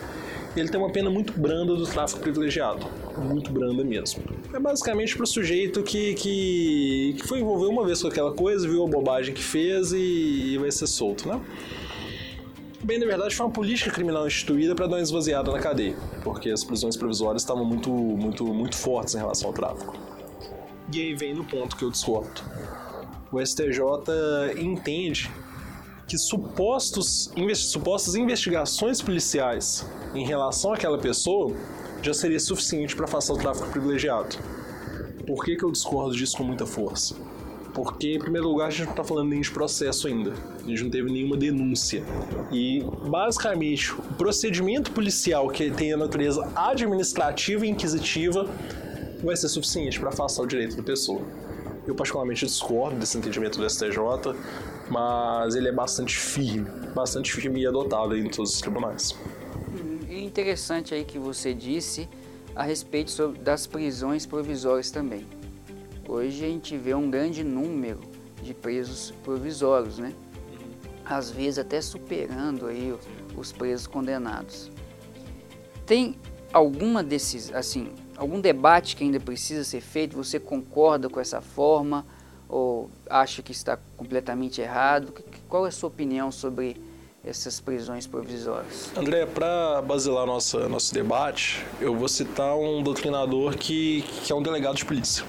ele 0.58 0.70
tem 0.70 0.80
uma 0.80 0.92
pena 0.92 1.08
muito 1.08 1.40
branda 1.40 1.76
do 1.76 1.86
tráfico 1.86 2.20
privilegiado. 2.20 2.88
Muito 3.16 3.52
branda 3.52 3.84
mesmo. 3.84 4.24
É 4.52 4.60
basicamente 4.60 5.16
para 5.16 5.24
o 5.24 5.28
sujeito 5.28 5.84
que, 5.84 6.16
que, 6.16 7.16
que, 7.20 7.28
foi 7.28 7.42
envolver 7.42 7.68
uma 7.68 7.86
vez 7.86 8.02
com 8.02 8.08
aquela 8.08 8.34
coisa, 8.34 8.68
viu 8.68 8.84
a 8.84 8.88
bobagem 8.88 9.32
que 9.36 9.44
fez 9.44 9.94
e, 9.94 10.54
e 10.54 10.58
vai 10.58 10.72
ser 10.72 10.88
solto, 10.88 11.28
né? 11.28 11.40
Bem, 12.84 12.98
na 12.98 13.06
verdade, 13.06 13.36
foi 13.36 13.46
uma 13.46 13.52
política 13.52 13.92
criminal 13.92 14.26
instituída 14.26 14.74
para 14.74 14.88
dar 14.88 14.96
uma 14.96 15.04
esvaziada 15.04 15.52
na 15.52 15.60
cadeia, 15.60 15.96
porque 16.24 16.50
as 16.50 16.64
prisões 16.64 16.98
provisórias 16.98 17.44
estavam 17.44 17.64
muito, 17.64 17.92
muito, 17.92 18.46
muito 18.46 18.76
fortes 18.76 19.14
em 19.14 19.20
relação 19.20 19.50
ao 19.50 19.54
tráfico. 19.54 19.96
E 20.92 21.00
aí 21.00 21.14
vem 21.14 21.36
no 21.36 21.44
ponto 21.44 21.76
que 21.76 21.84
eu 21.84 21.92
discordo 21.92 22.42
o 23.32 23.46
STJ 23.46 23.82
entende 24.58 25.30
que 26.08 26.18
supostos, 26.18 27.32
supostas 27.56 28.16
investigações 28.16 29.02
policiais 29.02 29.86
em 30.16 30.26
relação 30.26 30.74
àquela 30.74 30.98
pessoa 30.98 31.56
já 32.02 32.14
seria 32.14 32.40
suficiente 32.40 32.96
para 32.96 33.06
afastar 33.06 33.34
o 33.34 33.38
tráfico 33.38 33.70
privilegiado. 33.70 34.38
Por 35.28 35.46
que, 35.46 35.56
que 35.56 35.64
eu 35.64 35.72
discordo 35.72 36.16
disso 36.16 36.36
com 36.38 36.44
muita 36.44 36.66
força? 36.66 37.16
Porque, 37.76 38.16
em 38.16 38.20
primeiro 38.20 38.48
lugar, 38.48 38.68
a 38.68 38.70
gente 38.72 38.86
não 38.86 38.92
está 38.92 39.04
falando 39.04 39.30
nem 39.30 39.42
de 39.42 39.52
processo 39.52 40.08
ainda. 40.08 40.34
A 40.66 40.68
gente 40.68 40.84
não 40.84 40.90
teve 40.90 41.12
nenhuma 41.12 41.38
denúncia. 41.38 42.04
E, 42.52 42.84
basicamente, 43.08 43.94
o 43.94 44.16
procedimento 44.18 44.92
policial 44.92 45.48
que 45.50 45.70
tem 45.70 45.94
a 45.94 45.98
natureza 45.98 46.50
administrativa 46.56 47.66
e 47.66 47.70
inquisitiva 47.70 48.50
vai 49.24 49.38
ser 49.38 49.50
suficiente 49.50 50.00
para 50.00 50.10
afastar 50.10 50.42
o 50.42 50.48
direito 50.48 50.76
da 50.76 50.84
pessoa. 50.84 51.22
Eu 51.90 51.96
particularmente 51.96 52.46
discordo 52.46 53.00
desse 53.00 53.18
entendimento 53.18 53.58
do 53.58 53.68
STJ, 53.68 53.98
mas 54.92 55.56
ele 55.56 55.70
é 55.70 55.72
bastante 55.72 56.16
firme, 56.16 56.70
bastante 56.94 57.34
firme 57.34 57.62
e 57.62 57.66
adotado 57.66 58.16
em 58.16 58.30
todos 58.30 58.54
os 58.54 58.62
tribunais. 58.62 59.16
É 60.08 60.20
interessante 60.20 60.94
aí 60.94 61.04
que 61.04 61.18
você 61.18 61.52
disse 61.52 62.08
a 62.56 62.62
respeito 62.62 63.30
das 63.30 63.66
prisões 63.66 64.28
provisórias 64.28 64.92
também. 64.92 65.26
Hoje 66.08 66.46
a 66.46 66.48
gente 66.48 66.78
vê 66.78 66.94
um 66.94 67.10
grande 67.10 67.44
número 67.44 68.02
de 68.44 68.54
presos 68.54 69.12
provisórios, 69.24 69.98
né? 69.98 70.14
Às 71.04 71.32
vezes 71.32 71.58
até 71.58 71.82
superando 71.82 72.68
aí 72.68 72.96
os 73.36 73.52
presos 73.52 73.88
condenados. 73.88 74.70
Tem 75.88 76.16
alguma 76.54 77.02
desses, 77.02 77.52
assim, 77.52 77.94
algum 78.20 78.40
debate 78.42 78.96
que 78.96 79.04
ainda 79.04 79.20
precisa 79.20 79.64
ser 79.64 79.82
feito? 79.82 80.16
Você 80.18 80.40
concorda 80.40 81.10
com 81.10 81.20
essa 81.20 81.42
forma 81.42 82.06
ou 82.48 82.90
acha 83.10 83.42
que 83.42 83.52
está 83.52 83.80
completamente 83.96 84.60
errado? 84.60 85.14
Qual 85.48 85.66
é 85.66 85.70
a 85.70 85.72
sua 85.72 85.88
opinião 85.88 86.32
sobre 86.32 86.76
essas 87.24 87.60
prisões 87.60 88.06
provisórias? 88.06 88.92
André, 88.96 89.26
para 89.26 89.82
basilar 89.82 90.26
nossa, 90.26 90.68
nosso 90.68 90.94
debate, 90.94 91.66
eu 91.80 91.96
vou 91.96 92.08
citar 92.08 92.58
um 92.58 92.84
doutrinador 92.84 93.56
que, 93.56 94.04
que 94.24 94.32
é 94.32 94.36
um 94.36 94.44
delegado 94.44 94.76
de 94.76 94.86
polícia. 94.86 95.24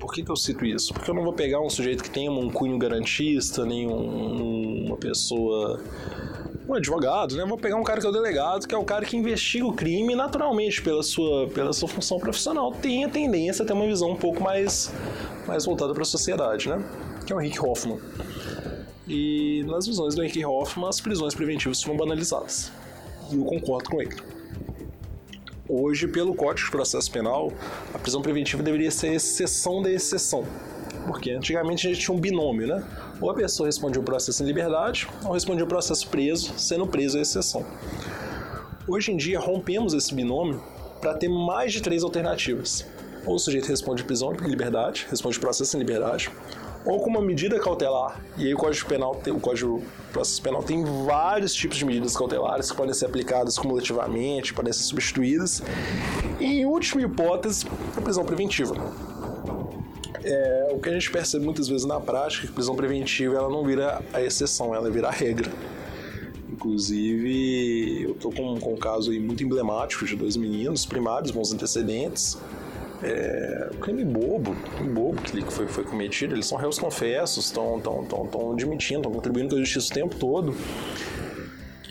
Por 0.00 0.12
que, 0.12 0.22
que 0.22 0.30
eu 0.30 0.36
cito 0.36 0.64
isso? 0.64 0.92
Porque 0.92 1.10
eu 1.10 1.14
não 1.14 1.22
vou 1.22 1.32
pegar 1.32 1.60
um 1.60 1.70
sujeito 1.70 2.02
que 2.02 2.10
tenha 2.10 2.30
um 2.30 2.50
cunho 2.50 2.76
garantista, 2.78 3.64
nem 3.64 3.86
um, 3.86 4.86
uma 4.86 4.96
pessoa 4.96 5.80
um 6.68 6.74
advogado, 6.74 7.36
né? 7.36 7.44
Vou 7.44 7.56
pegar 7.56 7.76
um 7.76 7.84
cara 7.84 8.00
que 8.00 8.06
é 8.06 8.08
o 8.08 8.12
delegado, 8.12 8.66
que 8.66 8.74
é 8.74 8.78
o 8.78 8.84
cara 8.84 9.04
que 9.04 9.16
investiga 9.16 9.66
o 9.66 9.72
crime 9.72 10.14
naturalmente, 10.16 10.82
pela 10.82 11.02
sua, 11.02 11.48
pela 11.48 11.72
sua 11.72 11.88
função 11.88 12.18
profissional, 12.18 12.72
tem 12.72 13.04
a 13.04 13.08
tendência 13.08 13.62
a 13.62 13.66
ter 13.66 13.72
uma 13.72 13.86
visão 13.86 14.10
um 14.10 14.16
pouco 14.16 14.42
mais, 14.42 14.92
mais 15.46 15.64
voltada 15.64 15.92
para 15.92 16.02
a 16.02 16.06
sociedade, 16.06 16.68
né? 16.68 16.82
Que 17.24 17.32
é 17.32 17.36
o 17.36 17.38
Rick 17.38 17.60
Hoffman. 17.60 17.98
E 19.06 19.64
nas 19.68 19.86
visões 19.86 20.16
do 20.16 20.24
Henry 20.24 20.44
Hoffman, 20.44 20.88
as 20.88 21.00
prisões 21.00 21.34
preventivas 21.34 21.80
foram 21.82 21.96
banalizadas. 21.96 22.72
E 23.30 23.36
eu 23.36 23.44
concordo 23.44 23.88
com 23.88 24.02
ele. 24.02 24.16
Hoje, 25.68 26.08
pelo 26.08 26.34
Código 26.34 26.66
de 26.66 26.70
Processo 26.70 27.10
Penal, 27.10 27.52
a 27.94 27.98
prisão 27.98 28.22
preventiva 28.22 28.62
deveria 28.62 28.90
ser 28.90 29.14
exceção 29.14 29.82
da 29.82 29.90
exceção. 29.90 30.44
Porque 31.06 31.30
antigamente 31.30 31.86
a 31.86 31.90
gente 31.90 32.04
tinha 32.04 32.16
um 32.16 32.20
binômio, 32.20 32.66
né? 32.66 32.84
Ou 33.20 33.30
a 33.30 33.34
pessoa 33.34 33.66
respondia 33.66 34.00
o 34.00 34.04
processo 34.04 34.42
em 34.42 34.46
liberdade, 34.46 35.08
ou 35.24 35.32
respondia 35.32 35.64
o 35.64 35.68
processo 35.68 36.06
preso, 36.08 36.52
sendo 36.58 36.86
preso 36.86 37.18
a 37.18 37.22
exceção. 37.22 37.64
Hoje 38.86 39.12
em 39.12 39.16
dia, 39.16 39.40
rompemos 39.40 39.94
esse 39.94 40.14
binômio 40.14 40.62
para 41.00 41.14
ter 41.14 41.28
mais 41.28 41.72
de 41.72 41.80
três 41.80 42.02
alternativas. 42.02 42.86
Ou 43.24 43.34
o 43.34 43.38
sujeito 43.38 43.66
responde 43.66 44.04
prisão 44.04 44.32
em 44.32 44.48
liberdade, 44.48 45.06
responde 45.10 45.40
processo 45.40 45.76
em 45.76 45.80
liberdade, 45.80 46.30
ou 46.84 47.00
com 47.00 47.10
uma 47.10 47.20
medida 47.20 47.58
cautelar. 47.58 48.20
E 48.36 48.46
aí 48.46 48.54
o 48.54 48.56
Código 48.56 48.88
Penal, 48.88 49.20
o 49.26 49.40
Código 49.40 49.82
Processo 50.12 50.40
Penal 50.40 50.62
tem 50.62 50.84
vários 51.04 51.52
tipos 51.52 51.76
de 51.76 51.84
medidas 51.84 52.16
cautelares 52.16 52.70
que 52.70 52.76
podem 52.76 52.94
ser 52.94 53.06
aplicadas 53.06 53.58
cumulativamente, 53.58 54.54
podem 54.54 54.72
ser 54.72 54.84
substituídas. 54.84 55.62
E 56.38 56.60
em 56.60 56.64
última 56.64 57.02
hipótese, 57.02 57.66
a 57.96 58.00
prisão 58.00 58.24
preventiva. 58.24 58.76
É, 60.28 60.70
o 60.72 60.80
que 60.80 60.88
a 60.88 60.92
gente 60.92 61.08
percebe 61.08 61.44
muitas 61.44 61.68
vezes 61.68 61.86
na 61.86 62.00
prática 62.00 62.44
é 62.44 62.46
que 62.48 62.52
prisão 62.52 62.74
preventiva 62.74 63.36
ela 63.36 63.48
não 63.48 63.64
vira 63.64 64.02
a 64.12 64.20
exceção, 64.20 64.74
ela 64.74 64.90
vira 64.90 65.06
a 65.06 65.10
regra. 65.12 65.48
Inclusive, 66.50 68.02
eu 68.02 68.14
tô 68.14 68.32
com, 68.32 68.58
com 68.58 68.74
um 68.74 68.76
caso 68.76 69.12
aí 69.12 69.20
muito 69.20 69.44
emblemático 69.44 70.04
de 70.04 70.16
dois 70.16 70.36
meninos 70.36 70.84
primários, 70.84 71.30
bons 71.30 71.52
antecedentes, 71.52 72.36
é, 73.04 73.70
crime 73.80 74.04
bobo, 74.04 74.56
crime 74.74 74.92
bobo 74.92 75.22
que 75.22 75.42
foi, 75.52 75.68
foi 75.68 75.84
cometido, 75.84 76.34
eles 76.34 76.46
são 76.46 76.58
réus 76.58 76.76
confessos, 76.76 77.46
estão 77.46 77.78
tão, 77.78 78.04
tão, 78.04 78.26
tão 78.26 78.52
admitindo, 78.52 79.00
estão 79.00 79.12
contribuindo 79.12 79.50
com 79.50 79.56
a 79.56 79.64
justiça 79.64 79.92
o 79.92 79.94
tempo 79.94 80.16
todo. 80.16 80.56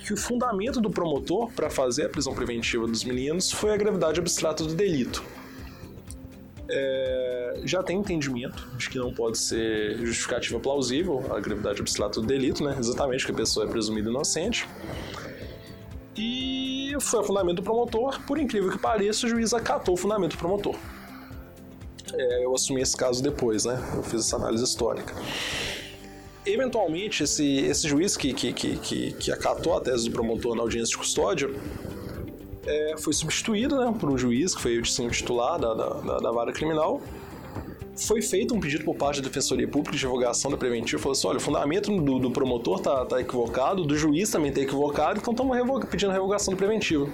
Que 0.06 0.14
o 0.14 0.18
fundamento 0.18 0.82
do 0.82 0.90
promotor 0.90 1.52
para 1.54 1.70
fazer 1.70 2.08
a 2.08 2.10
prisão 2.10 2.34
preventiva 2.36 2.86
dos 2.86 3.04
meninos 3.06 3.52
foi 3.52 3.74
a 3.74 3.78
gravidade 3.78 4.20
abstrata 4.20 4.64
do 4.64 4.76
delito. 4.76 5.24
É, 6.68 7.62
já 7.64 7.84
tem 7.84 7.98
entendimento 7.98 8.68
de 8.78 8.90
que 8.90 8.98
não 8.98 9.14
pode 9.14 9.38
ser 9.38 9.98
justificativa 9.98 10.60
plausível 10.60 11.24
a 11.32 11.40
gravidade 11.40 11.80
abstrata 11.80 12.20
do 12.20 12.26
delito, 12.26 12.64
né? 12.64 12.76
exatamente 12.80 13.26
que 13.26 13.32
a 13.32 13.36
pessoa 13.36 13.66
é 13.66 13.70
presumida 13.70 14.10
inocente. 14.10 14.68
E 16.18 16.96
foi 17.00 17.20
o 17.20 17.24
fundamento 17.24 17.58
do 17.58 17.64
promotor, 17.64 18.20
por 18.26 18.38
incrível 18.38 18.72
que 18.72 18.80
pareça, 18.80 19.26
o 19.26 19.30
juiz 19.30 19.54
acatou 19.54 19.94
o 19.94 19.98
fundamento 19.98 20.32
do 20.32 20.38
promotor 20.38 20.76
é, 22.18 22.46
eu 22.46 22.54
assumi 22.54 22.82
esse 22.82 22.96
caso 22.96 23.22
depois, 23.22 23.66
né? 23.66 23.78
Eu 23.96 24.04
fiz 24.04 24.22
essa 24.22 24.36
análise 24.36 24.64
histórica. 24.64 25.14
Eventualmente, 26.46 27.24
esse, 27.24 27.58
esse 27.58 27.88
juiz 27.88 28.16
que, 28.16 28.34
que, 28.34 28.54
que, 28.54 29.14
que, 29.14 29.32
acatou 29.32 29.76
a 29.76 29.82
tese 29.82 30.06
do 30.06 30.12
promotor 30.12 30.56
na 30.56 30.62
audiência 30.62 30.92
de 30.92 30.98
custódia 30.98 31.50
é, 32.66 32.96
foi 32.98 33.14
substituído 33.14 33.80
né, 33.80 33.94
por 34.00 34.10
um 34.10 34.18
juiz 34.18 34.56
que 34.56 34.62
foi 34.62 34.80
o 34.80 34.82
titular 34.82 35.60
da, 35.60 35.74
da, 35.74 36.18
da, 36.20 36.32
vara 36.32 36.52
criminal. 36.52 37.02
Foi 37.96 38.22
feito 38.22 38.54
um 38.54 38.60
pedido 38.60 38.84
por 38.84 38.96
parte 38.96 39.22
da 39.22 39.28
Defensoria 39.28 39.68
Pública 39.68 39.96
de 39.96 40.04
revogação 40.04 40.52
da 40.52 40.58
preventiva. 40.58 41.02
Falou 41.02 41.14
assim: 41.14 41.28
olha, 41.28 41.38
o 41.38 41.42
fundamento 41.42 41.96
do, 41.96 42.20
do 42.20 42.32
promotor 42.32 42.80
tá, 42.80 43.06
tá 43.06 43.22
equivocado, 43.22 43.86
do 43.86 43.98
juiz 43.98 44.30
também 44.30 44.52
tá 44.52 44.60
equivocado, 44.60 45.20
então 45.20 45.32
estamos 45.32 45.56
revoga, 45.56 45.88
pedindo 45.88 46.10
a 46.10 46.14
revogação 46.14 46.54
da 46.54 46.58
preventiva 46.58 47.10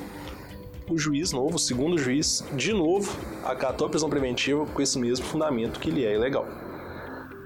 o 0.91 0.97
juiz 0.97 1.31
novo, 1.31 1.55
o 1.55 1.59
segundo 1.59 1.97
juiz, 1.97 2.43
de 2.53 2.73
novo, 2.73 3.17
acatou 3.45 3.87
a 3.87 3.89
prisão 3.89 4.09
preventiva 4.09 4.65
com 4.65 4.81
esse 4.81 4.99
mesmo 4.99 5.25
fundamento 5.25 5.79
que 5.79 5.89
ele 5.89 6.05
é 6.05 6.13
ilegal. 6.15 6.45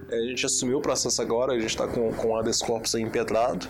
É, 0.10 0.18
a 0.18 0.22
gente 0.24 0.46
assumiu 0.46 0.80
o 0.80 0.82
processo 0.82 1.22
agora, 1.22 1.54
a 1.54 1.60
gente 1.60 1.70
está 1.70 1.88
com, 1.88 2.12
com 2.14 2.30
o 2.30 2.38
habeas 2.38 2.62
corpus 2.62 2.96
aí 2.96 3.02
impetrado. 3.02 3.68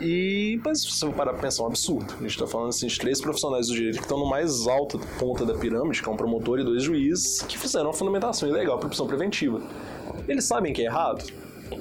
E, 0.00 0.60
mas 0.64 0.82
se 0.82 0.90
você 0.90 1.06
parar 1.10 1.32
pra 1.32 1.42
pensar, 1.42 1.62
é 1.62 1.66
um 1.66 1.68
absurdo. 1.68 2.14
A 2.14 2.22
gente 2.22 2.30
está 2.30 2.46
falando 2.46 2.70
assim, 2.70 2.86
de 2.86 2.98
três 2.98 3.20
profissionais 3.20 3.68
do 3.68 3.74
direito 3.74 3.96
que 3.96 4.02
estão 4.02 4.18
no 4.18 4.28
mais 4.28 4.66
alto 4.66 4.98
ponta 5.18 5.46
da 5.46 5.54
pirâmide, 5.54 6.02
que 6.02 6.08
é 6.08 6.12
um 6.12 6.16
promotor 6.16 6.58
e 6.58 6.64
dois 6.64 6.82
juízes, 6.82 7.42
que 7.42 7.58
fizeram 7.58 7.86
uma 7.86 7.92
fundamentação 7.92 8.48
ilegal 8.48 8.78
para 8.78 8.88
prisão 8.88 9.06
preventiva. 9.06 9.62
Eles 10.28 10.44
sabem 10.44 10.72
que 10.72 10.82
é 10.82 10.86
errado? 10.86 11.24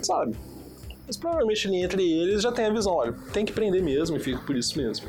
Sabe. 0.01 0.35
Mas 1.05 1.17
provavelmente 1.17 1.67
entre 1.67 2.03
eles 2.03 2.41
já 2.41 2.51
tem 2.51 2.65
a 2.65 2.69
visão, 2.71 2.93
olha, 2.93 3.13
tem 3.33 3.45
que 3.45 3.51
prender 3.51 3.83
mesmo 3.83 4.15
e 4.15 4.19
fica 4.19 4.39
por 4.39 4.55
isso 4.55 4.77
mesmo. 4.77 5.05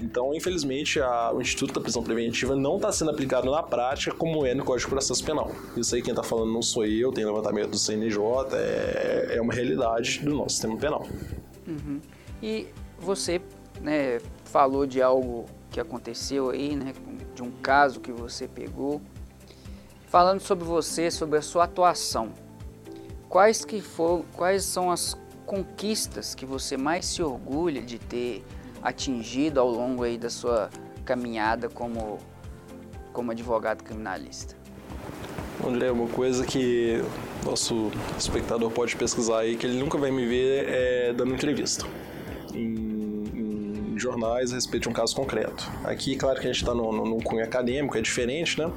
Então, 0.00 0.34
infelizmente, 0.34 1.00
a, 1.00 1.32
o 1.32 1.40
Instituto 1.40 1.74
da 1.74 1.80
Prisão 1.80 2.02
Preventiva 2.02 2.54
não 2.54 2.76
está 2.76 2.92
sendo 2.92 3.10
aplicado 3.10 3.50
na 3.50 3.62
prática 3.62 4.14
como 4.14 4.44
é 4.44 4.54
no 4.54 4.62
Código 4.62 4.88
de 4.88 4.94
Processo 4.94 5.24
Penal. 5.24 5.50
Isso 5.76 5.94
aí 5.94 6.02
quem 6.02 6.12
está 6.12 6.22
falando 6.22 6.52
não 6.52 6.60
sou 6.60 6.84
eu, 6.84 7.10
tem 7.12 7.24
levantamento 7.24 7.70
do 7.70 7.78
CNJ, 7.78 8.20
é, 8.52 9.36
é 9.36 9.40
uma 9.40 9.54
realidade 9.54 10.20
do 10.22 10.34
nosso 10.34 10.50
sistema 10.50 10.76
penal. 10.76 11.06
Uhum. 11.66 12.00
E 12.42 12.68
você 12.98 13.40
né, 13.80 14.18
falou 14.44 14.86
de 14.86 15.00
algo 15.00 15.46
que 15.70 15.80
aconteceu 15.80 16.50
aí, 16.50 16.74
né, 16.74 16.92
de 17.34 17.42
um 17.42 17.50
caso 17.50 18.00
que 18.00 18.12
você 18.12 18.48
pegou. 18.48 19.00
Falando 20.08 20.40
sobre 20.40 20.64
você, 20.64 21.10
sobre 21.10 21.38
a 21.38 21.42
sua 21.42 21.64
atuação, 21.64 22.32
quais 23.28 23.64
que 23.64 23.80
foram, 23.80 24.24
quais 24.34 24.64
são 24.64 24.90
as 24.90 25.18
conquistas 25.44 26.34
que 26.34 26.46
você 26.46 26.76
mais 26.76 27.06
se 27.06 27.22
orgulha 27.22 27.82
de 27.82 27.98
ter 27.98 28.44
atingido 28.82 29.60
ao 29.60 29.70
longo 29.70 30.04
aí 30.04 30.16
da 30.16 30.30
sua 30.30 30.70
caminhada 31.04 31.68
como, 31.68 32.18
como 33.12 33.32
advogado 33.32 33.82
criminalista? 33.82 34.56
André, 35.64 35.90
uma 35.90 36.08
coisa 36.08 36.44
que 36.46 37.02
nosso 37.44 37.90
espectador 38.16 38.70
pode 38.70 38.94
pesquisar 38.96 39.40
aí, 39.40 39.56
que 39.56 39.66
ele 39.66 39.78
nunca 39.78 39.98
vai 39.98 40.10
me 40.10 40.24
ver 40.24 40.68
é 40.68 41.12
dando 41.12 41.34
entrevista 41.34 41.86
em, 42.56 43.94
em 43.94 43.98
jornais 43.98 44.52
a 44.52 44.54
respeito 44.54 44.84
de 44.84 44.88
um 44.88 44.92
caso 44.92 45.14
concreto. 45.14 45.70
Aqui, 45.84 46.16
claro 46.16 46.40
que 46.40 46.46
a 46.46 46.52
gente 46.52 46.62
está 46.62 46.74
num 46.74 47.20
cunho 47.20 47.44
acadêmico, 47.44 47.96
é 47.96 48.00
diferente, 48.00 48.58
né? 48.58 48.70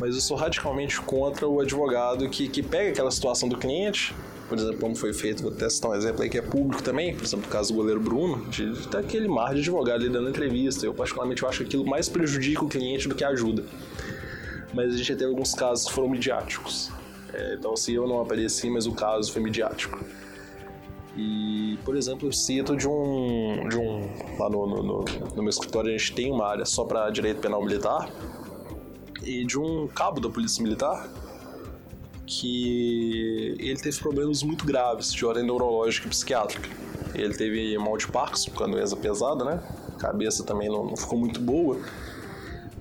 Mas 0.00 0.14
eu 0.14 0.20
sou 0.20 0.36
radicalmente 0.36 1.00
contra 1.00 1.46
o 1.48 1.60
advogado 1.60 2.28
que, 2.28 2.48
que 2.48 2.62
pega 2.62 2.90
aquela 2.90 3.10
situação 3.10 3.48
do 3.48 3.56
cliente, 3.56 4.14
por 4.48 4.56
exemplo, 4.56 4.78
como 4.78 4.96
foi 4.96 5.12
feito, 5.12 5.42
vou 5.42 5.52
testar 5.52 5.90
um 5.90 5.94
exemplo 5.94 6.22
aí 6.22 6.30
que 6.30 6.38
é 6.38 6.42
público 6.42 6.82
também, 6.82 7.14
por 7.14 7.24
exemplo, 7.24 7.46
o 7.46 7.50
caso 7.50 7.72
do 7.72 7.76
goleiro 7.76 8.00
Bruno, 8.00 8.46
de, 8.46 8.72
de 8.72 8.88
ter 8.88 8.96
aquele 8.96 9.28
mar 9.28 9.52
de 9.52 9.60
advogado 9.60 10.00
ali 10.00 10.08
dando 10.08 10.28
entrevista. 10.30 10.86
Eu, 10.86 10.94
particularmente, 10.94 11.42
eu 11.42 11.48
acho 11.48 11.58
que 11.58 11.64
aquilo 11.64 11.84
mais 11.84 12.08
prejudica 12.08 12.64
o 12.64 12.68
cliente 12.68 13.08
do 13.08 13.14
que 13.14 13.24
ajuda. 13.24 13.64
Mas 14.72 14.94
a 14.94 14.96
gente 14.96 15.06
já 15.06 15.14
teve 15.14 15.30
alguns 15.30 15.52
casos 15.52 15.86
que 15.86 15.92
foram 15.92 16.08
midiáticos. 16.08 16.90
É, 17.34 17.54
então, 17.54 17.76
se 17.76 17.92
eu 17.92 18.06
não 18.06 18.22
apareci, 18.22 18.70
mas 18.70 18.86
o 18.86 18.92
caso 18.92 19.30
foi 19.30 19.42
midiático. 19.42 20.02
E, 21.18 21.76
por 21.84 21.96
exemplo, 21.96 22.28
eu 22.28 22.32
cito 22.32 22.76
de 22.76 22.86
um. 22.86 23.68
De 23.68 23.76
um 23.76 24.08
lá 24.38 24.48
no, 24.48 24.66
no, 24.68 24.82
no, 24.84 25.04
no 25.34 25.42
meu 25.42 25.50
escritório, 25.50 25.92
a 25.92 25.98
gente 25.98 26.12
tem 26.14 26.30
uma 26.30 26.46
área 26.46 26.64
só 26.64 26.84
para 26.84 27.10
direito 27.10 27.40
penal 27.40 27.60
militar, 27.60 28.08
e 29.24 29.44
de 29.44 29.58
um 29.58 29.88
cabo 29.88 30.20
da 30.20 30.30
Polícia 30.30 30.62
Militar 30.62 31.10
que 32.24 33.56
ele 33.58 33.76
teve 33.80 33.98
problemas 33.98 34.42
muito 34.42 34.64
graves 34.64 35.12
de 35.12 35.24
ordem 35.24 35.44
neurológica 35.44 36.06
e 36.06 36.10
psiquiátrica. 36.10 36.68
Ele 37.14 37.34
teve 37.34 37.76
mal 37.78 37.96
de 37.96 38.06
Parkinson, 38.06 38.50
com 38.52 38.64
a 38.64 38.66
doença 38.66 38.94
pesada, 38.94 39.44
né? 39.44 39.60
A 39.96 39.98
cabeça 39.98 40.44
também 40.44 40.68
não, 40.68 40.84
não 40.84 40.96
ficou 40.96 41.18
muito 41.18 41.40
boa. 41.40 41.80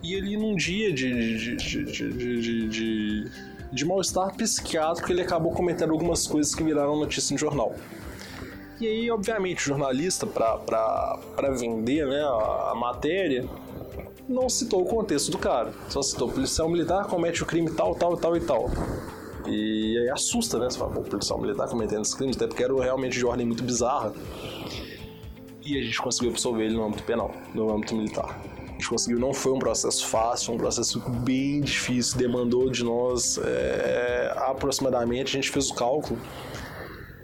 E 0.03 0.13
ele, 0.13 0.37
num 0.37 0.55
dia 0.55 0.93
de, 0.93 1.55
de, 1.55 1.85
de, 1.85 2.67
de, 2.67 3.31
de 3.71 3.85
mal-estar 3.85 4.35
psiquiátrico, 4.35 5.11
ele 5.11 5.21
acabou 5.21 5.53
cometendo 5.53 5.91
algumas 5.91 6.27
coisas 6.27 6.53
que 6.53 6.61
viraram 6.61 6.97
notícia 6.97 7.33
no 7.33 7.39
jornal. 7.39 7.73
E 8.79 8.87
aí, 8.87 9.09
obviamente, 9.09 9.61
o 9.61 9.65
jornalista, 9.65 10.27
para 10.27 11.49
vender 11.57 12.05
né, 12.05 12.21
a, 12.21 12.71
a 12.71 12.75
matéria, 12.75 13.47
não 14.27 14.49
citou 14.49 14.81
o 14.81 14.85
contexto 14.85 15.31
do 15.31 15.37
cara. 15.37 15.73
Só 15.89 16.01
citou 16.01 16.29
policial 16.29 16.69
militar 16.69 17.07
comete 17.07 17.41
o 17.41 17.45
crime 17.45 17.71
tal, 17.71 17.95
tal, 17.95 18.15
tal 18.17 18.35
e 18.35 18.41
tal. 18.41 18.69
E 19.47 19.97
aí 19.99 20.09
assusta, 20.09 20.59
né? 20.59 20.69
Você 20.69 20.77
fala, 20.77 20.91
pô, 20.91 21.01
policial 21.01 21.39
militar 21.39 21.69
cometendo 21.69 22.01
esse 22.01 22.15
crime, 22.15 22.33
até 22.35 22.45
porque 22.45 22.63
era 22.63 22.73
realmente 22.81 23.17
de 23.17 23.25
ordem 23.25 23.45
muito 23.45 23.63
bizarra. 23.63 24.13
E 25.65 25.77
a 25.77 25.81
gente 25.81 25.99
conseguiu 26.01 26.31
absorver 26.31 26.65
ele 26.65 26.75
no 26.75 26.85
âmbito 26.85 27.03
penal, 27.03 27.33
no 27.53 27.73
âmbito 27.73 27.95
militar. 27.95 28.39
gente 28.73 28.89
conseguiu. 28.89 29.19
Não 29.19 29.33
foi 29.33 29.53
um 29.53 29.59
processo 29.59 30.05
fácil, 30.05 30.53
um 30.53 30.57
processo 30.57 30.99
bem 30.99 31.61
difícil, 31.61 32.17
demandou 32.17 32.69
de 32.69 32.83
nós 32.83 33.39
é, 33.43 34.33
aproximadamente, 34.37 35.37
a 35.37 35.41
gente 35.41 35.49
fez 35.49 35.69
o 35.69 35.73
cálculo, 35.73 36.19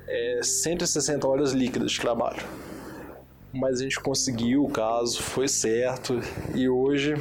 é, 0.08 0.40
160 0.42 1.28
horas 1.28 1.52
líquidas 1.52 1.92
de 1.92 2.00
trabalho. 2.00 2.44
Mas 3.54 3.80
a 3.80 3.84
gente 3.84 4.00
conseguiu 4.00 4.64
o 4.64 4.70
caso, 4.70 5.22
foi 5.22 5.48
certo, 5.48 6.20
e 6.56 6.68
hoje 6.68 7.14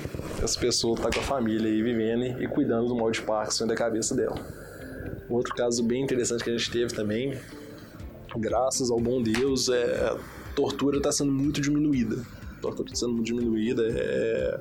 essa 0.43 0.59
pessoa 0.59 0.95
está 0.97 1.11
com 1.11 1.21
a 1.21 1.23
família 1.23 1.71
aí 1.71 1.83
vivendo 1.83 2.43
e 2.43 2.49
cuidando 2.49 2.89
do 2.89 2.97
mal 2.97 3.11
de 3.11 3.21
Parkinson 3.21 3.67
da 3.67 3.75
cabeça 3.75 4.15
dela. 4.15 4.37
Outro 5.29 5.55
caso 5.55 5.83
bem 5.83 6.03
interessante 6.03 6.43
que 6.43 6.51
a 6.51 6.57
gente 6.57 6.71
teve 6.71 6.95
também, 6.95 7.39
graças 8.39 8.91
ao 8.91 8.99
bom 8.99 9.23
Deus, 9.23 9.69
é, 9.69 9.83
a 10.09 10.19
tortura 10.55 10.97
está 10.97 11.13
sendo 11.13 11.33
muito 11.33 11.61
diminuída 11.61 12.25
tortura 12.63 12.89
está 12.89 13.07
sendo 13.07 13.23
diminuída. 13.23 13.83
É... 13.89 14.61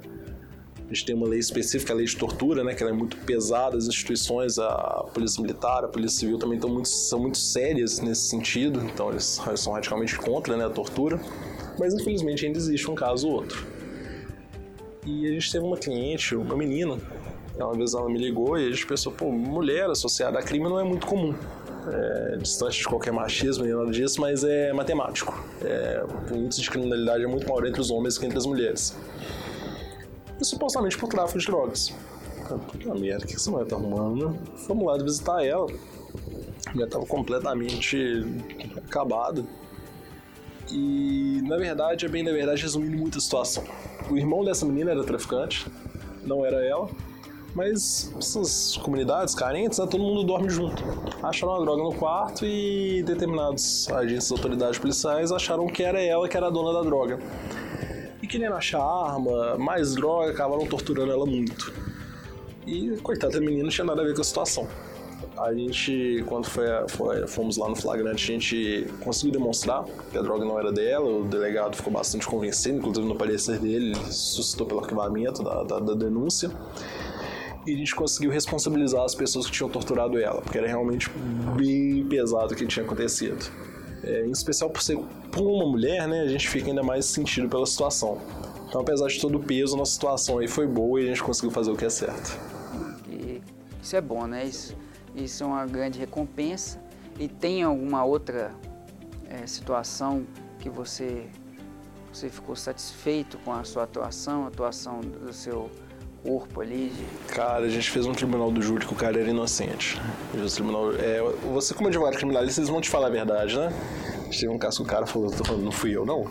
A 0.92 0.94
gente 0.94 1.06
tem 1.06 1.16
uma 1.16 1.26
lei 1.26 1.40
específica, 1.40 1.94
a 1.94 1.96
lei 1.96 2.06
de 2.06 2.18
tortura, 2.18 2.66
né, 2.66 2.76
que 2.76 2.84
é 2.84 2.92
muito 2.92 3.16
pesada, 3.16 3.78
as 3.78 3.88
instituições, 3.88 4.60
a 4.60 5.06
polícia 5.14 5.42
militar, 5.42 5.86
a 5.86 5.88
polícia 5.88 6.20
civil 6.20 6.38
também 6.38 6.58
estão 6.58 6.70
muito, 6.70 6.90
são 6.90 7.18
muito 7.18 7.38
sérias 7.38 8.02
nesse 8.02 8.28
sentido, 8.28 8.82
então 8.84 9.10
eles 9.10 9.40
são 9.56 9.72
radicalmente 9.72 10.18
contra 10.18 10.58
né, 10.58 10.66
a 10.66 10.70
tortura, 10.70 11.18
mas 11.80 11.94
infelizmente 11.94 12.46
ainda 12.46 12.58
existe 12.58 12.92
um 12.92 12.96
caso 12.96 13.30
ou 13.30 13.36
outro. 13.36 13.66
E 15.06 15.28
a 15.28 15.32
gente 15.32 15.50
teve 15.50 15.64
uma 15.66 15.78
cliente, 15.78 16.36
uma 16.36 16.58
menina, 16.58 16.98
uma 17.56 17.74
vez 17.74 17.94
ela 17.94 18.10
me 18.10 18.20
ligou 18.20 18.60
e 18.60 18.68
a 18.68 18.70
gente 18.70 18.86
pensou, 18.86 19.14
pô, 19.14 19.32
mulher 19.32 19.90
associada 19.90 20.40
a 20.40 20.44
crime 20.44 20.66
não 20.66 20.78
é 20.78 20.84
muito 20.84 21.08
comum 21.08 21.34
é, 21.88 22.36
distante 22.36 22.80
de 22.80 22.86
qualquer 22.86 23.14
machismo 23.14 23.66
e 23.66 23.74
nada 23.74 23.92
disso, 23.92 24.20
mas 24.20 24.44
é 24.44 24.74
matemático. 24.74 25.42
É, 25.64 26.04
o 26.32 26.36
índice 26.36 26.62
de 26.62 26.70
criminalidade 26.70 27.24
é 27.24 27.28
muito 27.28 27.48
maior 27.48 27.66
entre 27.66 27.80
os 27.80 27.90
homens 27.90 28.18
que 28.18 28.26
entre 28.26 28.38
as 28.38 28.46
mulheres. 28.46 28.94
E 30.42 30.46
supostamente 30.46 30.98
por 30.98 31.08
tráfico 31.08 31.40
de 31.40 31.46
drogas. 31.46 31.94
Puta 32.72 32.96
merda, 32.96 33.24
o 33.24 33.28
que 33.28 33.36
essa 33.36 33.52
mulher 33.52 33.68
tá 33.68 33.76
arrumando? 33.76 34.36
Fomos 34.56 34.88
lá 34.88 34.98
visitar 34.98 35.46
ela. 35.46 35.68
A 36.66 36.74
mulher 36.74 36.90
tava 36.90 37.06
completamente 37.06 38.26
acabada. 38.76 39.46
E, 40.72 41.42
na 41.44 41.58
verdade, 41.58 42.06
é 42.06 42.10
bem 42.10 42.24
na 42.24 42.32
verdade, 42.32 42.64
resumindo 42.64 42.98
muito 42.98 43.18
a 43.18 43.22
situação. 43.22 43.64
O 44.10 44.18
irmão 44.18 44.44
dessa 44.44 44.66
menina 44.66 44.92
era 44.92 45.04
traficante, 45.04 45.68
não 46.24 46.46
era 46.46 46.66
ela 46.66 46.90
mas 47.54 48.14
essas 48.18 48.78
comunidades 48.78 49.36
carentes, 49.36 49.80
né, 49.80 49.86
todo 49.86 50.02
mundo 50.02 50.24
dorme 50.24 50.50
junto. 50.50 50.84
Acharam 51.22 51.54
uma 51.54 51.62
droga 51.62 51.84
no 51.84 51.94
quarto 51.94 52.46
e 52.46 53.04
determinados 53.04 53.90
agentes 53.92 54.32
autoridades 54.32 54.80
policiais 54.80 55.32
acharam 55.32 55.68
que 55.68 55.84
era 55.84 56.02
ela 56.02 56.28
que 56.28 56.38
era 56.38 56.48
a 56.48 56.50
dona 56.50 56.74
da 56.74 56.82
droga. 56.82 57.20
E 58.32 58.38
querendo 58.38 58.56
achar 58.56 58.82
arma, 58.82 59.58
mais 59.58 59.94
droga, 59.94 60.32
acabaram 60.32 60.66
torturando 60.66 61.12
ela 61.12 61.26
muito. 61.26 61.74
E 62.66 62.96
coitada 63.04 63.34
da 63.34 63.40
menina 63.42 63.64
não 63.64 63.70
tinha 63.70 63.84
nada 63.84 64.02
a 64.02 64.06
ver 64.06 64.16
com 64.16 64.22
a 64.22 64.24
situação. 64.24 64.70
A 65.38 65.54
gente, 65.54 66.24
quando 66.28 66.46
foi, 66.46 66.66
foi, 66.88 67.28
fomos 67.28 67.58
lá 67.58 67.68
no 67.68 67.76
flagrante, 67.76 68.32
a 68.32 68.34
gente 68.34 68.88
conseguiu 69.02 69.34
demonstrar 69.34 69.84
que 70.12 70.18
a 70.18 70.22
droga 70.22 70.46
não 70.46 70.58
era 70.58 70.72
dela. 70.72 71.10
O 71.10 71.26
delegado 71.26 71.76
ficou 71.76 71.92
bastante 71.92 72.26
convencido, 72.26 72.78
inclusive 72.78 73.06
no 73.06 73.18
parecer 73.18 73.60
dele, 73.60 73.94
suscitou 74.10 74.66
pelo 74.66 74.80
arquivamento 74.80 75.44
da, 75.44 75.64
da, 75.64 75.80
da 75.80 75.94
denúncia 75.94 76.52
e 77.68 77.74
a 77.74 77.78
gente 77.78 77.94
conseguiu 77.94 78.32
responsabilizar 78.32 79.04
as 79.04 79.14
pessoas 79.14 79.46
que 79.46 79.52
tinham 79.52 79.70
torturado 79.70 80.18
ela, 80.18 80.42
porque 80.42 80.58
era 80.58 80.68
realmente 80.68 81.12
bem 81.56 82.06
pesado 82.08 82.54
o 82.54 82.56
que 82.56 82.66
tinha 82.66 82.86
acontecido. 82.86 83.46
É, 84.04 84.26
em 84.26 84.32
especial 84.32 84.70
por 84.70 84.82
ser 84.82 84.98
por 85.32 85.42
uma 85.42 85.66
mulher, 85.66 86.08
né, 86.08 86.22
a 86.22 86.28
gente 86.28 86.50
fica 86.50 86.68
ainda 86.68 86.84
mais 86.84 87.06
sentido 87.06 87.48
pela 87.48 87.66
situação. 87.66 88.20
Então, 88.68 88.82
apesar 88.82 89.08
de 89.08 89.20
todo 89.20 89.38
o 89.38 89.44
peso, 89.44 89.76
nossa 89.76 89.92
situação 89.92 90.40
aí 90.40 90.48
foi 90.48 90.66
boa 90.66 91.02
e 91.02 91.06
a 91.06 91.08
gente 91.08 91.22
conseguiu 91.22 91.52
fazer 91.52 91.72
o 91.72 91.76
que 91.76 91.86
é 91.86 91.90
certo. 91.90 92.40
E 93.10 93.42
isso 93.82 93.96
é 93.96 94.02
bom, 94.02 94.26
né? 94.26 94.46
Isso, 94.46 94.76
isso 95.16 95.44
é 95.44 95.46
uma 95.46 95.66
grande 95.66 96.00
recompensa. 96.00 96.80
E 97.20 97.28
tem 97.28 97.64
alguma 97.64 98.06
outra 98.06 98.54
é, 99.30 99.46
situação 99.46 100.26
que 100.58 100.70
você, 100.70 101.26
você 102.12 102.30
ficou 102.30 102.56
satisfeito 102.56 103.38
com 103.40 103.52
a 103.52 103.64
sua 103.64 103.84
atuação, 103.84 104.46
a 104.46 104.48
atuação 104.48 105.02
do 105.02 105.34
seu 105.34 105.70
corpo 106.24 106.62
ali? 106.62 106.90
De... 106.90 107.34
Cara, 107.34 107.66
a 107.66 107.70
gente 107.70 107.90
fez 107.90 108.06
um 108.06 108.14
tribunal 108.14 108.52
do 108.52 108.62
júri 108.62 108.86
que 108.86 108.94
o 108.94 108.96
cara 108.96 109.20
era 109.20 109.30
inocente. 109.30 110.00
Tribunal, 110.54 110.94
é, 110.94 111.22
você, 111.54 111.74
como 111.74 111.88
advogado 111.88 112.18
criminalista, 112.18 112.62
eles 112.62 112.70
vão 112.70 112.82
te 112.82 112.90
falar 112.90 113.08
a 113.08 113.10
verdade, 113.10 113.58
né? 113.58 113.74
Teve 114.32 114.50
um 114.50 114.58
caso 114.58 114.78
que 114.78 114.84
o 114.84 114.86
cara 114.86 115.06
falou, 115.06 115.32
não 115.58 115.72
fui 115.72 115.96
eu, 115.96 116.06
não. 116.06 116.30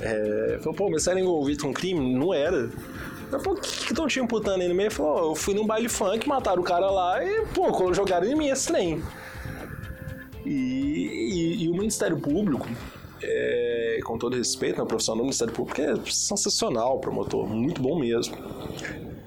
É, 0.00 0.58
falou, 0.60 0.74
pô, 0.74 0.90
mas 0.90 1.02
você 1.02 1.10
era 1.10 1.20
envolvido 1.20 1.64
com 1.64 1.72
crime? 1.72 2.14
Não 2.14 2.32
era. 2.32 2.70
Eu 3.30 3.40
falei, 3.40 3.58
o 3.58 3.62
que 3.62 3.92
estão 3.92 4.06
te 4.06 4.20
imputando 4.20 4.62
aí 4.62 4.68
no 4.68 4.74
meio? 4.74 4.90
Falou, 4.90 5.30
eu 5.30 5.34
fui 5.34 5.54
num 5.54 5.66
baile 5.66 5.88
funk, 5.88 6.26
mataram 6.28 6.62
o 6.62 6.64
cara 6.64 6.90
lá 6.90 7.22
e, 7.24 7.46
pô, 7.46 7.92
jogaram 7.92 8.26
em 8.26 8.34
mim 8.34 8.48
esse 8.48 8.68
trem. 8.68 9.02
E, 10.44 10.50
e, 10.50 11.64
e 11.64 11.68
o 11.68 11.72
Ministério 11.72 12.18
Público, 12.18 12.66
é, 13.22 14.00
com 14.04 14.16
todo 14.16 14.36
respeito, 14.36 14.78
né, 14.78 14.82
o 14.82 14.86
profissional 14.86 15.18
do 15.18 15.24
Ministério 15.24 15.52
Público 15.52 15.80
é 15.80 15.94
sensacional, 16.10 16.98
promotor, 17.00 17.46
muito 17.46 17.82
bom 17.82 17.98
mesmo. 17.98 18.36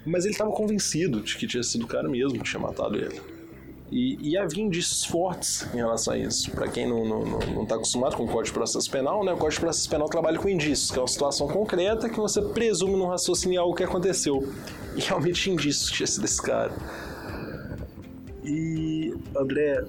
Mas 0.06 0.26
ele 0.26 0.34
estava 0.34 0.52
convencido 0.52 1.22
de 1.22 1.38
que 1.38 1.46
tinha 1.46 1.64
sido 1.64 1.84
o 1.84 1.88
cara 1.88 2.10
mesmo 2.10 2.40
que 2.40 2.44
tinha 2.44 2.60
matado 2.60 2.98
ele. 2.98 3.22
E, 3.92 4.18
e 4.22 4.38
havia 4.38 4.64
indícios 4.64 5.04
fortes 5.04 5.68
em 5.74 5.78
relação 5.78 6.14
a 6.14 6.18
isso. 6.18 6.50
Para 6.52 6.68
quem 6.70 6.88
não 6.88 7.04
está 7.04 7.46
não, 7.46 7.54
não, 7.54 7.66
tá 7.66 7.76
acostumado 7.76 8.16
com 8.16 8.24
o 8.24 8.28
Código 8.28 8.46
de 8.46 8.54
Processo 8.54 8.90
Penal, 8.90 9.24
né, 9.24 9.34
o 9.34 9.38
Código 9.38 9.56
de 9.56 9.60
Processo 9.60 9.90
Penal 9.90 10.08
trabalha 10.08 10.40
com 10.40 10.48
indícios, 10.48 10.90
que 10.90 10.98
é 10.98 11.02
uma 11.02 11.08
situação 11.08 11.48
concreta 11.48 12.10
que 12.10 12.18
você 12.18 12.42
presume 12.42 12.96
no 12.96 13.08
raciocínio 13.08 13.60
algo 13.60 13.76
que 13.76 13.84
aconteceu. 13.84 14.48
E 14.96 15.02
realmente 15.02 15.50
indícios 15.50 15.92
tinha 15.92 16.08
sido 16.08 16.24
esse 16.24 16.42
cara. 16.42 16.72
E, 18.46 19.14
André, 19.36 19.84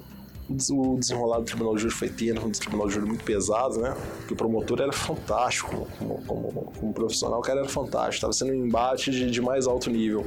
o 0.71 0.99
desenrolar 0.99 1.39
do 1.39 1.45
tribunal 1.45 1.75
de 1.75 1.83
júri 1.83 1.95
foi 1.95 2.09
tendo, 2.09 2.45
um 2.45 2.51
tribunal 2.51 2.87
de 2.89 2.95
júri 2.95 3.07
muito 3.07 3.25
pesado, 3.25 3.79
né? 3.81 3.97
Porque 4.19 4.35
o 4.35 4.37
promotor 4.37 4.81
era 4.81 4.93
fantástico 4.93 5.87
como, 5.99 6.23
como, 6.25 6.73
como 6.79 6.93
profissional, 6.93 7.39
o 7.39 7.43
cara 7.43 7.61
era 7.61 7.69
fantástico, 7.69 8.15
estava 8.15 8.33
sendo 8.33 8.53
um 8.53 8.67
embate 8.67 9.11
de, 9.11 9.31
de 9.31 9.41
mais 9.41 9.67
alto 9.67 9.91
nível. 9.91 10.27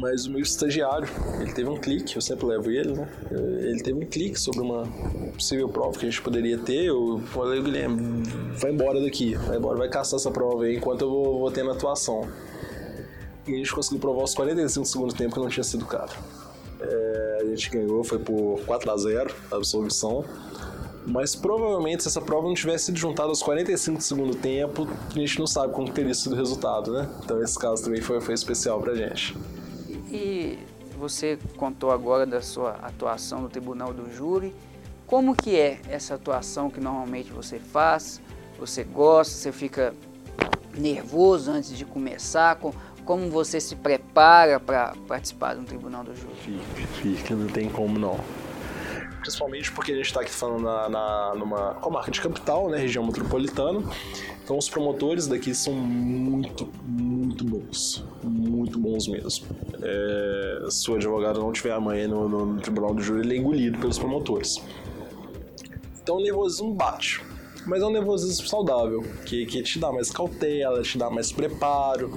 Mas 0.00 0.24
o 0.24 0.30
meu 0.30 0.40
estagiário, 0.40 1.06
ele 1.40 1.52
teve 1.52 1.68
um 1.68 1.76
clique, 1.76 2.16
eu 2.16 2.22
sempre 2.22 2.46
levo 2.46 2.70
ele, 2.70 2.94
né? 2.94 3.06
Ele 3.30 3.82
teve 3.82 4.02
um 4.02 4.06
clique 4.06 4.40
sobre 4.40 4.60
uma 4.60 4.84
possível 5.34 5.68
prova 5.68 5.98
que 5.98 6.06
a 6.06 6.10
gente 6.10 6.22
poderia 6.22 6.56
ter. 6.56 6.86
Eu 6.86 7.20
falei, 7.26 7.60
Guilherme, 7.60 8.22
vai 8.56 8.72
embora 8.72 8.98
daqui, 8.98 9.34
vai 9.34 9.58
embora, 9.58 9.76
vai 9.76 9.90
caçar 9.90 10.18
essa 10.18 10.30
prova 10.30 10.64
aí 10.64 10.76
enquanto 10.76 11.02
eu 11.02 11.10
vou, 11.10 11.38
vou 11.40 11.64
na 11.64 11.72
atuação. 11.72 12.26
E 13.46 13.54
a 13.54 13.56
gente 13.58 13.74
conseguiu 13.74 14.00
provar 14.00 14.22
os 14.22 14.34
45 14.34 14.86
segundos 14.86 15.14
tempo 15.14 15.34
que 15.34 15.40
não 15.40 15.48
tinha 15.48 15.64
sido 15.64 15.84
cara. 15.84 16.12
É, 16.80 17.38
a 17.42 17.44
gente 17.44 17.70
ganhou, 17.70 18.02
foi 18.02 18.18
por 18.18 18.60
4 18.66 18.90
a 18.90 18.96
0 18.96 19.34
a 19.50 19.56
absolvição. 19.56 20.24
Mas 21.06 21.34
provavelmente 21.34 22.02
se 22.02 22.08
essa 22.08 22.20
prova 22.20 22.46
não 22.46 22.54
tivesse 22.54 22.86
sido 22.86 22.98
juntada 22.98 23.28
aos 23.28 23.42
45 23.42 23.98
do 23.98 24.04
segundo 24.04 24.34
tempo, 24.34 24.86
a 25.08 25.18
gente 25.18 25.38
não 25.38 25.46
sabe 25.46 25.72
como 25.72 25.90
teria 25.90 26.14
sido 26.14 26.32
o 26.32 26.36
resultado, 26.36 26.92
né? 26.92 27.08
Então 27.24 27.42
esse 27.42 27.58
caso 27.58 27.82
também 27.82 28.00
foi, 28.00 28.20
foi 28.20 28.34
especial 28.34 28.80
pra 28.80 28.94
gente. 28.94 29.36
E 30.10 30.58
você 30.98 31.38
contou 31.56 31.90
agora 31.90 32.26
da 32.26 32.42
sua 32.42 32.72
atuação 32.82 33.40
no 33.40 33.48
Tribunal 33.48 33.92
do 33.92 34.12
Júri. 34.12 34.54
Como 35.06 35.34
que 35.34 35.56
é 35.56 35.80
essa 35.88 36.14
atuação 36.14 36.70
que 36.70 36.80
normalmente 36.80 37.32
você 37.32 37.58
faz? 37.58 38.20
Você 38.58 38.84
gosta, 38.84 39.34
você 39.34 39.50
fica 39.50 39.94
nervoso 40.76 41.50
antes 41.50 41.76
de 41.76 41.84
começar? 41.84 42.56
Como 43.04 43.30
você 43.30 43.60
se 43.60 43.76
prepara 43.76 44.60
para 44.60 44.94
participar 45.06 45.54
de 45.54 45.60
um 45.60 45.64
tribunal 45.64 46.04
do 46.04 46.14
júri? 46.14 46.34
Fica, 46.36 46.86
fica, 47.00 47.34
não 47.34 47.46
tem 47.46 47.68
como 47.68 47.98
não. 47.98 48.18
Principalmente 49.20 49.70
porque 49.72 49.92
a 49.92 49.96
gente 49.96 50.06
está 50.06 50.22
aqui 50.22 50.30
falando 50.30 50.62
na, 50.62 50.88
na, 50.88 51.34
numa 51.34 51.74
comarca 51.74 52.10
de 52.10 52.20
capital, 52.20 52.70
né, 52.70 52.78
região 52.78 53.04
metropolitana. 53.04 53.82
Então 54.42 54.56
os 54.56 54.68
promotores 54.68 55.26
daqui 55.26 55.54
são 55.54 55.74
muito, 55.74 56.68
muito 56.82 57.44
bons. 57.44 58.04
Muito 58.22 58.78
bons 58.78 59.06
mesmo. 59.08 59.46
É, 59.82 60.66
se 60.70 60.90
o 60.90 60.94
advogado 60.94 61.40
não 61.40 61.52
tiver 61.52 61.72
amanhã 61.72 62.08
no, 62.08 62.28
no, 62.28 62.46
no 62.46 62.60
tribunal 62.60 62.94
do 62.94 63.02
júri, 63.02 63.20
ele 63.20 63.34
é 63.34 63.38
engolido 63.38 63.78
pelos 63.78 63.98
promotores. 63.98 64.62
Então 66.02 66.16
o 66.16 66.22
nervosismo 66.22 66.72
bate 66.74 67.22
mas 67.66 67.82
é 67.82 67.86
um 67.86 67.90
nervosismo 67.90 68.46
saudável, 68.46 69.04
que, 69.24 69.44
que 69.46 69.62
te 69.62 69.78
dá 69.78 69.92
mais 69.92 70.10
cautela, 70.10 70.82
te 70.82 70.96
dá 70.96 71.10
mais 71.10 71.30
preparo. 71.30 72.10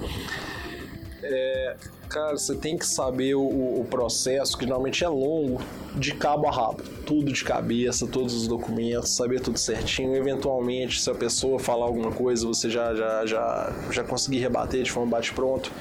É, 1.26 1.76
cara, 2.10 2.36
você 2.36 2.54
tem 2.54 2.76
que 2.76 2.86
saber 2.86 3.34
o, 3.34 3.40
o, 3.40 3.86
processo, 3.88 4.58
que 4.58 4.66
normalmente 4.66 5.02
é 5.02 5.08
longo, 5.08 5.62
de 5.94 6.14
cabo 6.14 6.46
a 6.46 6.50
rabo. 6.50 6.82
Tudo 7.06 7.32
de 7.32 7.42
cabeça, 7.42 8.06
todos 8.06 8.34
os 8.34 8.46
documentos, 8.46 9.16
saber 9.16 9.40
tudo 9.40 9.58
certinho. 9.58 10.14
Eventualmente, 10.14 11.00
se 11.00 11.10
a 11.10 11.14
pessoa 11.14 11.58
falar 11.58 11.86
alguma 11.86 12.12
coisa, 12.12 12.46
você 12.46 12.68
já, 12.68 12.94
já, 12.94 13.24
já, 13.24 13.72
já 13.90 14.04
conseguir 14.04 14.38
rebater 14.38 14.82
de 14.82 14.92
forma 14.92 15.10
bate-pronto. 15.10 15.72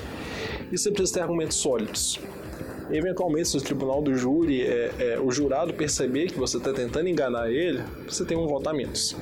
E 0.71 0.77
você 0.77 0.89
precisa 0.89 1.15
ter 1.15 1.21
argumentos 1.21 1.57
sólidos. 1.57 2.19
Eventualmente, 2.89 3.49
se 3.49 3.57
o 3.57 3.61
tribunal 3.61 4.01
do 4.01 4.15
júri, 4.15 4.61
é, 4.61 4.91
é 4.99 5.19
o 5.19 5.29
jurado 5.29 5.73
perceber 5.73 6.27
que 6.27 6.39
você 6.39 6.57
está 6.57 6.71
tentando 6.71 7.09
enganar 7.09 7.51
ele, 7.51 7.83
você 8.07 8.23
tem 8.23 8.37
um 8.37 8.47
menos. 8.73 9.15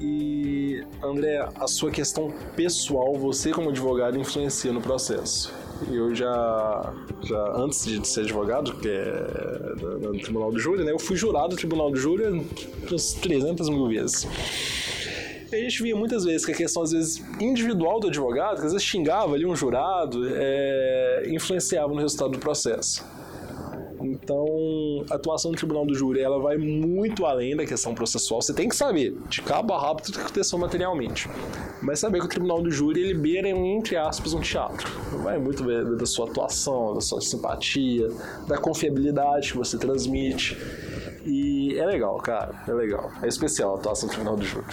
E, 0.00 0.84
André, 1.02 1.48
a 1.54 1.66
sua 1.66 1.90
questão 1.90 2.32
pessoal, 2.54 3.14
você 3.14 3.50
como 3.50 3.70
advogado, 3.70 4.18
influencia 4.18 4.72
no 4.72 4.80
processo. 4.80 5.52
Eu 5.90 6.14
já, 6.14 6.94
já 7.22 7.52
antes 7.56 7.84
de 7.84 8.06
ser 8.06 8.20
advogado, 8.22 8.74
que 8.76 8.88
é 8.88 9.74
no 10.00 10.18
Tribunal 10.18 10.50
do 10.50 10.58
Júri, 10.58 10.84
né, 10.84 10.92
eu 10.92 10.98
fui 10.98 11.16
jurado 11.16 11.50
do 11.50 11.56
Tribunal 11.56 11.90
do 11.90 11.96
Júri 11.96 12.24
umas 12.88 13.12
300 13.14 13.68
mil 13.68 13.88
vezes. 13.88 14.26
E 15.50 15.54
a 15.54 15.60
gente 15.60 15.82
via 15.82 15.94
muitas 15.94 16.24
vezes 16.24 16.44
que 16.44 16.52
a 16.52 16.54
questão, 16.54 16.82
às 16.82 16.90
vezes, 16.90 17.22
individual 17.40 18.00
do 18.00 18.08
advogado, 18.08 18.60
que 18.60 18.66
às 18.66 18.72
vezes 18.72 18.82
xingava 18.82 19.34
ali 19.34 19.46
um 19.46 19.54
jurado, 19.54 20.26
é, 20.28 21.24
influenciava 21.28 21.92
no 21.92 22.00
resultado 22.00 22.32
do 22.32 22.38
processo. 22.38 23.04
Então, 24.26 25.04
a 25.08 25.14
atuação 25.14 25.52
do 25.52 25.56
tribunal 25.56 25.86
do 25.86 25.94
júri 25.94 26.20
ela 26.20 26.40
vai 26.40 26.56
muito 26.56 27.24
além 27.24 27.54
da 27.56 27.64
questão 27.64 27.94
processual. 27.94 28.42
Você 28.42 28.52
tem 28.52 28.68
que 28.68 28.74
saber, 28.74 29.16
de 29.28 29.40
cabo 29.40 29.72
a 29.72 29.80
rabo, 29.80 30.02
tudo 30.02 30.16
que 30.16 30.24
aconteceu 30.24 30.58
materialmente. 30.58 31.30
Mas 31.80 32.00
saber 32.00 32.18
que 32.18 32.26
o 32.26 32.28
tribunal 32.28 32.60
do 32.60 32.68
júri 32.68 33.02
ele 33.02 33.14
beira, 33.14 33.48
entre 33.48 33.96
aspas, 33.96 34.34
um 34.34 34.40
teatro. 34.40 34.90
Vai 35.22 35.38
muito 35.38 35.62
da 35.96 36.06
sua 36.06 36.28
atuação, 36.28 36.92
da 36.94 37.00
sua 37.00 37.20
simpatia, 37.20 38.08
da 38.48 38.58
confiabilidade 38.58 39.52
que 39.52 39.58
você 39.58 39.78
transmite. 39.78 40.58
E 41.24 41.78
é 41.78 41.86
legal, 41.86 42.16
cara, 42.16 42.64
é 42.66 42.72
legal. 42.72 43.12
É 43.22 43.28
especial 43.28 43.76
a 43.76 43.78
atuação 43.78 44.08
do 44.08 44.12
tribunal 44.12 44.36
do 44.36 44.44
júri. 44.44 44.66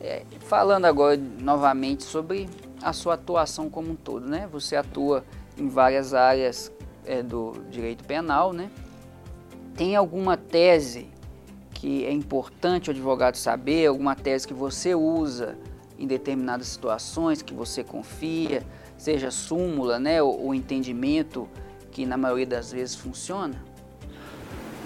É, 0.00 0.24
falando 0.40 0.86
agora 0.86 1.16
novamente 1.16 2.02
sobre 2.02 2.48
a 2.82 2.92
sua 2.92 3.14
atuação 3.14 3.70
como 3.70 3.92
um 3.92 3.94
todo, 3.94 4.26
né? 4.26 4.48
Você 4.50 4.74
atua 4.74 5.22
em 5.56 5.68
várias 5.68 6.12
áreas 6.12 6.72
é, 7.04 7.22
do 7.22 7.52
direito 7.70 8.04
penal, 8.04 8.52
né? 8.52 8.70
Tem 9.74 9.96
alguma 9.96 10.36
tese 10.36 11.08
que 11.74 12.04
é 12.04 12.12
importante 12.12 12.90
o 12.90 12.92
advogado 12.92 13.36
saber, 13.36 13.86
alguma 13.86 14.14
tese 14.14 14.46
que 14.46 14.54
você 14.54 14.94
usa 14.94 15.58
em 15.98 16.06
determinadas 16.06 16.68
situações, 16.68 17.42
que 17.42 17.54
você 17.54 17.82
confia, 17.82 18.62
seja 18.96 19.30
súmula, 19.30 19.98
né, 19.98 20.22
o, 20.22 20.54
entendimento 20.54 21.48
que 21.90 22.06
na 22.06 22.16
maioria 22.16 22.46
das 22.46 22.72
vezes 22.72 22.94
funciona? 22.94 23.60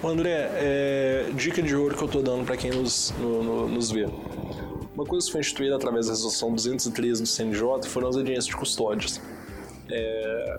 André, 0.03 0.51
é, 0.55 1.31
dica 1.35 1.63
de 1.63 1.75
ouro 1.75 1.97
que 1.97 2.03
eu 2.03 2.07
estou 2.07 2.23
dando 2.23 2.45
para 2.45 2.57
quem 2.57 2.71
nos, 2.71 3.13
no, 3.19 3.43
no, 3.43 3.69
nos 3.69 3.91
vê. 3.91 4.07
Uma 4.95 5.05
coisa 5.05 5.27
que 5.27 5.33
foi 5.33 5.41
instituída 5.41 5.77
através 5.77 6.07
da 6.07 6.13
resolução 6.13 6.55
213 6.55 7.23
do 7.23 7.29
CNJ 7.29 7.89
foram 7.89 8.09
as 8.09 8.17
audiências 8.17 8.47
de 8.47 8.57
custódias. 8.57 9.21
É, 9.91 10.59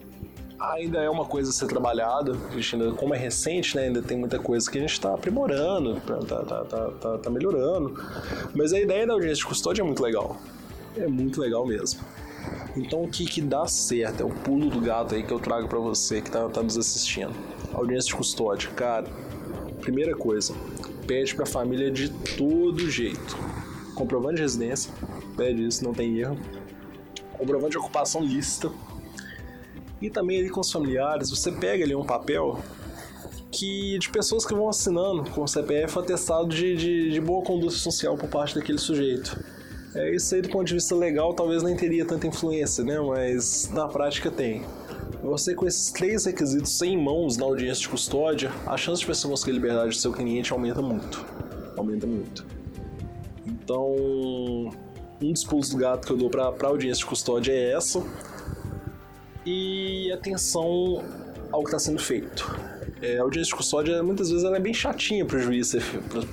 ainda 0.59 0.99
é 0.99 1.09
uma 1.09 1.25
coisa 1.25 1.49
a 1.49 1.53
ser 1.53 1.67
trabalhada, 1.67 2.33
a 2.33 2.75
ainda, 2.75 2.91
como 2.93 3.13
é 3.13 3.17
recente, 3.17 3.75
né, 3.75 3.83
ainda 3.83 4.01
tem 4.01 4.17
muita 4.17 4.39
coisa 4.39 4.69
que 4.69 4.77
a 4.77 4.81
gente 4.81 4.93
está 4.93 5.13
aprimorando, 5.13 5.99
tá, 6.01 6.17
tá, 6.17 6.65
tá, 6.65 6.91
tá, 6.91 7.17
tá 7.19 7.29
melhorando. 7.29 7.93
Mas 8.55 8.73
a 8.73 8.79
ideia 8.79 9.05
da 9.05 9.13
audiência 9.13 9.37
de 9.37 9.45
custódia 9.45 9.81
é 9.81 9.85
muito 9.85 10.01
legal. 10.01 10.37
É 10.95 11.07
muito 11.07 11.39
legal 11.39 11.65
mesmo. 11.65 12.01
Então 12.75 13.03
o 13.03 13.09
que, 13.09 13.25
que 13.25 13.41
dá 13.41 13.65
certo 13.67 14.21
é 14.21 14.25
o 14.25 14.29
pulo 14.29 14.69
do 14.69 14.79
gato 14.79 15.15
aí 15.15 15.23
que 15.23 15.31
eu 15.31 15.39
trago 15.39 15.67
para 15.67 15.79
você 15.79 16.21
que 16.21 16.31
tá, 16.31 16.47
tá 16.49 16.63
nos 16.63 16.77
assistindo. 16.77 17.33
Audiência 17.73 18.09
de 18.09 18.15
custódia, 18.15 18.69
cara, 18.71 19.05
primeira 19.81 20.15
coisa, 20.15 20.53
pede 21.05 21.35
pra 21.35 21.45
família 21.45 21.91
de 21.91 22.09
todo 22.09 22.89
jeito. 22.89 23.37
Comprovante 23.95 24.35
de 24.35 24.41
residência, 24.41 24.91
pede 25.35 25.65
isso, 25.65 25.83
não 25.83 25.93
tem 25.93 26.17
erro. 26.19 26.37
Comprovante 27.37 27.71
de 27.71 27.77
ocupação 27.77 28.23
lista, 28.23 28.71
e 30.01 30.09
também 30.09 30.39
ali 30.39 30.49
com 30.49 30.61
os 30.61 30.71
familiares, 30.71 31.29
você 31.29 31.51
pega 31.51 31.83
ali 31.83 31.95
um 31.95 32.05
papel 32.05 32.59
que 33.51 33.97
de 33.97 34.09
pessoas 34.09 34.45
que 34.45 34.53
vão 34.53 34.69
assinando 34.69 35.29
com 35.31 35.41
o 35.41 35.47
CPF 35.47 35.99
atestado 35.99 36.47
de, 36.47 36.75
de, 36.75 37.11
de 37.11 37.21
boa 37.21 37.43
conduta 37.43 37.73
social 37.73 38.17
por 38.17 38.29
parte 38.29 38.55
daquele 38.55 38.77
sujeito. 38.77 39.39
É, 39.95 40.13
isso 40.13 40.35
aí 40.35 40.41
do 40.41 40.49
ponto 40.49 40.65
de 40.65 40.73
vista 40.73 40.93
legal 40.95 41.33
talvez 41.33 41.63
nem 41.63 41.75
teria 41.75 42.05
tanta 42.05 42.27
influência, 42.27 42.83
né? 42.83 42.99
Mas 42.99 43.69
na 43.71 43.87
prática 43.87 44.29
tem. 44.29 44.63
Você 45.23 45.55
com 45.55 45.65
esses 45.65 45.91
três 45.91 46.25
requisitos 46.25 46.79
em 46.81 46.95
mãos 47.01 47.37
na 47.37 47.45
audiência 47.45 47.81
de 47.81 47.89
custódia, 47.89 48.51
a 48.65 48.77
chance 48.77 49.01
de 49.01 49.07
você 49.07 49.27
conseguir 49.27 49.53
liberdade 49.53 49.89
do 49.89 49.95
seu 49.95 50.11
cliente 50.11 50.53
aumenta 50.53 50.81
muito. 50.81 51.25
Aumenta 51.75 52.05
muito. 52.05 52.45
Então, 53.45 53.95
um 55.21 55.31
dos 55.33 55.43
pulos 55.43 55.69
do 55.69 55.77
gato 55.77 56.05
que 56.05 56.13
eu 56.13 56.17
dou 56.17 56.29
para 56.29 56.43
a 56.43 56.67
audiência 56.67 56.99
de 56.99 57.05
custódia 57.05 57.51
é 57.51 57.73
essa 57.73 58.03
e 59.47 60.11
atenção 60.11 61.01
ao 61.49 61.61
que 61.61 61.67
está 61.67 61.79
sendo 61.79 61.99
feito. 61.99 62.53
É, 63.01 63.17
a 63.17 63.21
audiência 63.21 63.51
de 63.51 63.55
custódia, 63.55 64.03
muitas 64.03 64.29
vezes, 64.29 64.43
ela 64.43 64.57
é 64.57 64.59
bem 64.59 64.73
chatinha 64.73 65.23
para 65.23 65.37
o 65.37 65.39
juiz, 65.39 65.73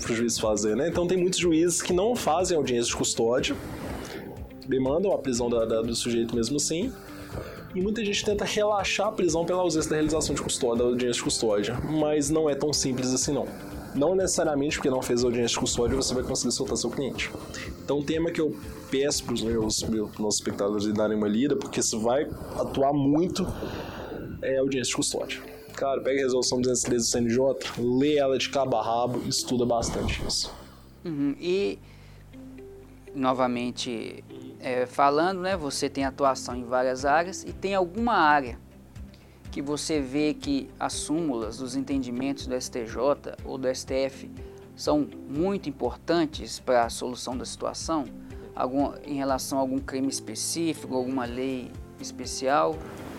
juiz 0.09 0.37
fazer, 0.37 0.74
né? 0.74 0.88
Então, 0.88 1.07
tem 1.07 1.16
muitos 1.16 1.38
juízes 1.38 1.81
que 1.81 1.92
não 1.92 2.16
fazem 2.16 2.57
audiência 2.57 2.90
de 2.90 2.96
custódia, 2.96 3.55
demandam 4.66 5.12
a 5.12 5.18
prisão 5.18 5.48
da, 5.48 5.64
da, 5.64 5.83
do 5.83 5.94
sujeito 5.94 6.35
mesmo 6.35 6.57
assim, 6.57 6.92
e 7.72 7.81
muita 7.81 8.05
gente 8.05 8.24
tenta 8.24 8.44
relaxar 8.44 9.09
a 9.09 9.12
prisão 9.12 9.44
pela 9.44 9.61
ausência 9.61 9.90
da 9.90 9.96
realização 9.96 10.35
de 10.35 10.42
custódia, 10.42 10.83
da 10.83 10.90
audiência 10.90 11.18
de 11.18 11.22
custódia, 11.22 11.79
mas 11.88 12.31
não 12.31 12.50
é 12.50 12.55
tão 12.57 12.72
simples 12.72 13.12
assim 13.12 13.33
não. 13.33 13.46
Não 13.94 14.16
necessariamente 14.16 14.77
porque 14.77 14.90
não 14.90 15.03
fez 15.03 15.22
audiência 15.22 15.55
de 15.55 15.61
custódia 15.61 15.96
você 15.96 16.14
vai 16.14 16.24
conseguir 16.24 16.53
soltar 16.53 16.77
seu 16.77 16.90
cliente. 16.90 17.31
Então, 17.85 18.00
o 18.00 18.05
tema 18.05 18.31
que 18.31 18.40
eu 18.40 18.57
peço 18.94 19.24
para 19.24 19.35
os 19.35 19.42
meus, 19.42 19.83
meus 19.83 20.16
nossos 20.18 20.38
espectadores 20.38 20.87
darem 20.92 21.16
uma 21.16 21.26
lida, 21.26 21.57
porque 21.57 21.80
isso 21.80 21.98
vai 21.98 22.30
atuar 22.57 22.92
muito 22.92 23.44
é 24.40 24.59
audiência 24.59 24.90
de 24.90 24.96
custódia. 24.96 25.42
Cara, 25.74 26.00
pega 26.00 26.20
a 26.20 26.22
resolução 26.22 26.61
213 26.61 27.04
do 27.04 27.11
CNJ, 27.11 27.38
lê 27.98 28.16
ela 28.16 28.38
de 28.38 28.48
cabo 28.50 28.76
a 28.76 28.83
rabo 28.83 29.20
estuda 29.26 29.66
bastante 29.66 30.24
isso. 30.24 30.54
Uhum. 31.04 31.35
E, 31.40 31.78
novamente, 33.12 34.22
é, 34.61 34.87
falando, 34.87 35.40
né, 35.40 35.57
você 35.57 35.88
tem 35.88 36.04
atuação 36.04 36.54
em 36.54 36.62
várias 36.62 37.04
áreas 37.04 37.42
e 37.42 37.52
tem 37.52 37.74
alguma 37.74 38.14
área 38.14 38.61
que 39.50 39.61
você 39.61 40.00
vê 40.00 40.35
que 40.35 40.70
as 40.78 40.92
súmulas, 40.92 41.61
os 41.61 41.74
entendimentos 41.74 42.46
do 42.46 42.61
STJ 42.61 43.35
ou 43.44 43.59
do 43.59 43.74
STF 43.74 44.30
são 44.76 45.09
muito 45.28 45.68
importantes 45.68 46.61
para 46.61 46.85
a 46.85 46.90
solução 46.90 47.37
da 47.37 47.44
situação? 47.44 48.04
Algum, 48.54 48.92
em 49.06 49.14
relação 49.14 49.58
a 49.58 49.60
algum 49.60 49.78
crime 49.78 50.08
específico, 50.08 50.94
alguma 50.94 51.24
lei 51.24 51.70
especial? 52.00 52.76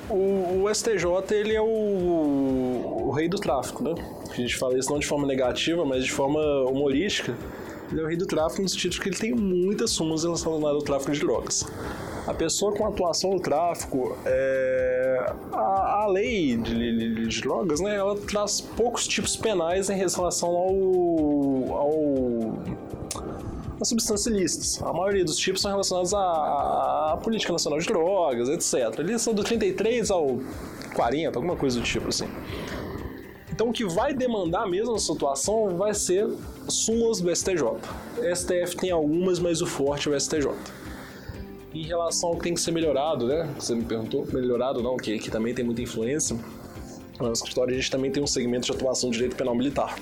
O, 0.09 0.63
o 0.63 0.73
STJ 0.73 1.05
ele 1.31 1.55
é 1.55 1.61
o, 1.61 3.07
o, 3.07 3.11
rei 3.11 3.27
do 3.27 3.37
tráfico, 3.37 3.83
né? 3.83 3.95
A 4.29 4.33
gente 4.35 4.55
fala 4.55 4.77
isso 4.77 4.89
não 4.91 4.99
de 4.99 5.07
forma 5.07 5.25
negativa, 5.25 5.83
mas 5.83 6.03
de 6.05 6.11
forma 6.11 6.39
humorística. 6.69 7.35
Ele 7.91 8.01
é 8.01 8.03
o 8.03 8.07
rei 8.07 8.17
do 8.17 8.25
tráfico 8.25 8.61
no 8.61 8.69
sentido 8.69 8.99
que 8.99 9.09
ele 9.09 9.17
tem 9.17 9.33
muitas 9.33 9.91
súmulas 9.91 10.23
relacionadas 10.23 10.75
ao 10.75 10.81
tráfico 10.81 11.11
de 11.11 11.19
drogas. 11.19 11.65
A 12.27 12.33
pessoa 12.33 12.71
com 12.71 12.87
atuação 12.87 13.31
no 13.31 13.39
tráfico, 13.39 14.17
é... 14.25 15.33
a, 15.53 16.03
a, 16.03 16.07
lei 16.07 16.57
de, 16.57 16.73
de, 16.73 17.27
de, 17.27 17.41
drogas, 17.41 17.79
né, 17.79 17.95
ela 17.95 18.15
traz 18.17 18.59
poucos 18.59 19.07
tipos 19.07 19.35
penais 19.35 19.89
em 19.91 19.95
relação 19.95 20.49
ao, 20.49 21.77
ao 21.77 22.63
as 23.79 23.87
substâncias 23.87 24.25
ilícitas. 24.33 24.81
A 24.81 24.93
maioria 24.93 25.25
dos 25.25 25.37
tipos 25.37 25.61
são 25.61 25.71
relacionados 25.71 26.13
à, 26.13 27.13
à 27.13 27.17
Política 27.21 27.51
Nacional 27.51 27.79
de 27.79 27.85
Drogas, 27.87 28.49
etc. 28.49 28.99
Eles 28.99 29.21
são 29.21 29.33
do 29.33 29.43
33 29.43 30.11
ao 30.11 30.39
40, 30.93 31.37
alguma 31.37 31.55
coisa 31.55 31.79
do 31.79 31.85
tipo 31.85 32.09
assim. 32.09 32.27
Então, 33.51 33.69
o 33.69 33.71
que 33.71 33.85
vai 33.85 34.13
demandar 34.13 34.67
mesmo 34.67 34.95
a 34.95 34.99
situação 34.99 35.77
vai 35.77 35.93
ser 35.93 36.27
súmulas 36.67 37.21
do 37.21 37.33
STJ. 37.33 37.63
STF 38.35 38.75
tem 38.75 38.91
algumas, 38.91 39.39
mas 39.39 39.61
o 39.61 39.65
forte 39.65 40.09
é 40.09 40.11
o 40.11 40.19
STJ. 40.19 40.51
Em 41.73 41.83
relação 41.83 42.29
ao 42.29 42.37
que 42.37 42.43
tem 42.43 42.53
que 42.53 42.59
ser 42.59 42.71
melhorado, 42.71 43.27
né? 43.27 43.49
Você 43.57 43.73
me 43.73 43.83
perguntou, 43.83 44.25
melhorado 44.31 44.81
não, 44.81 44.97
que, 44.97 45.17
que 45.19 45.31
também 45.31 45.53
tem 45.53 45.63
muita 45.63 45.81
influência. 45.81 46.37
No 47.19 47.31
escritório 47.31 47.73
a 47.73 47.77
gente 47.77 47.89
também 47.89 48.11
tem 48.11 48.21
um 48.21 48.27
segmento 48.27 48.65
de 48.65 48.73
atuação 48.73 49.09
de 49.09 49.17
direito 49.17 49.37
penal 49.37 49.55
militar. 49.55 49.95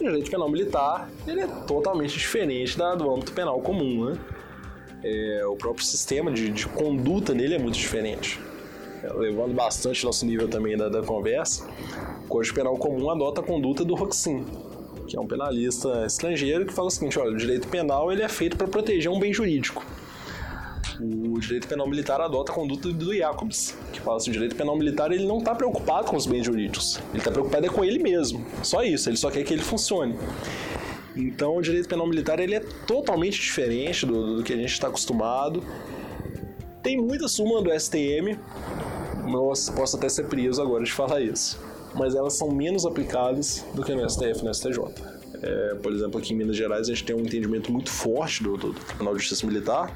O 0.00 0.04
direito 0.04 0.30
penal 0.30 0.48
militar 0.48 1.10
ele 1.26 1.40
é 1.40 1.46
totalmente 1.46 2.16
diferente 2.16 2.78
da, 2.78 2.94
do 2.94 3.10
âmbito 3.10 3.32
penal 3.32 3.60
comum, 3.60 4.06
né? 4.06 4.18
É, 5.02 5.46
o 5.46 5.56
próprio 5.56 5.84
sistema 5.84 6.30
de, 6.30 6.50
de, 6.50 6.66
conduta 6.66 7.32
nele 7.32 7.54
é 7.54 7.58
muito 7.58 7.76
diferente. 7.76 8.40
É, 9.02 9.12
levando 9.12 9.54
bastante 9.54 10.04
nosso 10.04 10.26
nível 10.26 10.48
também 10.48 10.76
da, 10.76 10.88
da 10.88 11.02
conversa, 11.02 11.68
o 12.24 12.28
Código 12.28 12.56
Penal 12.56 12.76
Comum 12.76 13.10
adota 13.10 13.40
a 13.40 13.44
conduta 13.44 13.84
do 13.84 13.94
Roxin, 13.94 14.44
que 15.06 15.16
é 15.16 15.20
um 15.20 15.26
penalista 15.26 16.04
estrangeiro 16.04 16.66
que 16.66 16.72
fala 16.72 16.88
o 16.88 16.90
seguinte, 16.90 17.18
olha, 17.18 17.30
o 17.30 17.36
direito 17.36 17.68
penal 17.68 18.12
ele 18.12 18.22
é 18.22 18.28
feito 18.28 18.56
para 18.56 18.66
proteger 18.66 19.10
um 19.10 19.20
bem 19.20 19.32
jurídico 19.32 19.84
o 21.00 21.38
direito 21.38 21.68
penal 21.68 21.88
militar 21.88 22.20
adota 22.20 22.52
a 22.52 22.54
conduta 22.54 22.88
do 22.92 23.14
Jacobs, 23.14 23.76
que 23.92 24.00
fala 24.00 24.16
assim, 24.16 24.30
o 24.30 24.32
direito 24.32 24.56
penal 24.56 24.76
militar 24.76 25.12
ele 25.12 25.26
não 25.26 25.38
está 25.38 25.54
preocupado 25.54 26.08
com 26.08 26.16
os 26.16 26.26
bens 26.26 26.44
jurídicos, 26.44 27.00
ele 27.10 27.18
está 27.18 27.30
preocupado 27.30 27.66
é 27.66 27.68
com 27.68 27.84
ele 27.84 27.98
mesmo, 27.98 28.44
só 28.62 28.82
isso, 28.82 29.08
ele 29.08 29.16
só 29.16 29.30
quer 29.30 29.44
que 29.44 29.52
ele 29.52 29.62
funcione. 29.62 30.16
Então 31.16 31.56
o 31.56 31.62
direito 31.62 31.88
penal 31.88 32.06
militar 32.06 32.38
ele 32.40 32.54
é 32.54 32.60
totalmente 32.60 33.40
diferente 33.40 34.06
do, 34.06 34.36
do 34.36 34.42
que 34.42 34.52
a 34.52 34.56
gente 34.56 34.72
está 34.72 34.88
acostumado. 34.88 35.62
Tem 36.82 36.96
muita 36.96 37.26
súmula 37.28 37.62
do 37.62 37.70
STM, 37.78 38.38
eu 39.26 39.52
posso 39.74 39.96
até 39.96 40.08
ser 40.08 40.24
preso 40.24 40.62
agora 40.62 40.84
de 40.84 40.92
falar 40.92 41.20
isso, 41.20 41.60
mas 41.94 42.14
elas 42.14 42.34
são 42.34 42.50
menos 42.50 42.86
aplicadas 42.86 43.64
do 43.74 43.82
que 43.82 43.94
no 43.94 44.08
STF 44.08 44.40
e 44.40 44.44
no 44.44 44.54
STJ. 44.54 44.78
É, 45.40 45.74
por 45.76 45.92
exemplo, 45.92 46.18
aqui 46.18 46.32
em 46.32 46.36
Minas 46.36 46.56
Gerais 46.56 46.88
a 46.88 46.92
gente 46.92 47.04
tem 47.04 47.14
um 47.14 47.20
entendimento 47.20 47.70
muito 47.70 47.90
forte 47.90 48.42
do, 48.42 48.56
do, 48.56 48.72
do 48.72 48.80
Tribunal 48.80 49.14
de 49.14 49.20
Justiça 49.20 49.46
Militar 49.46 49.94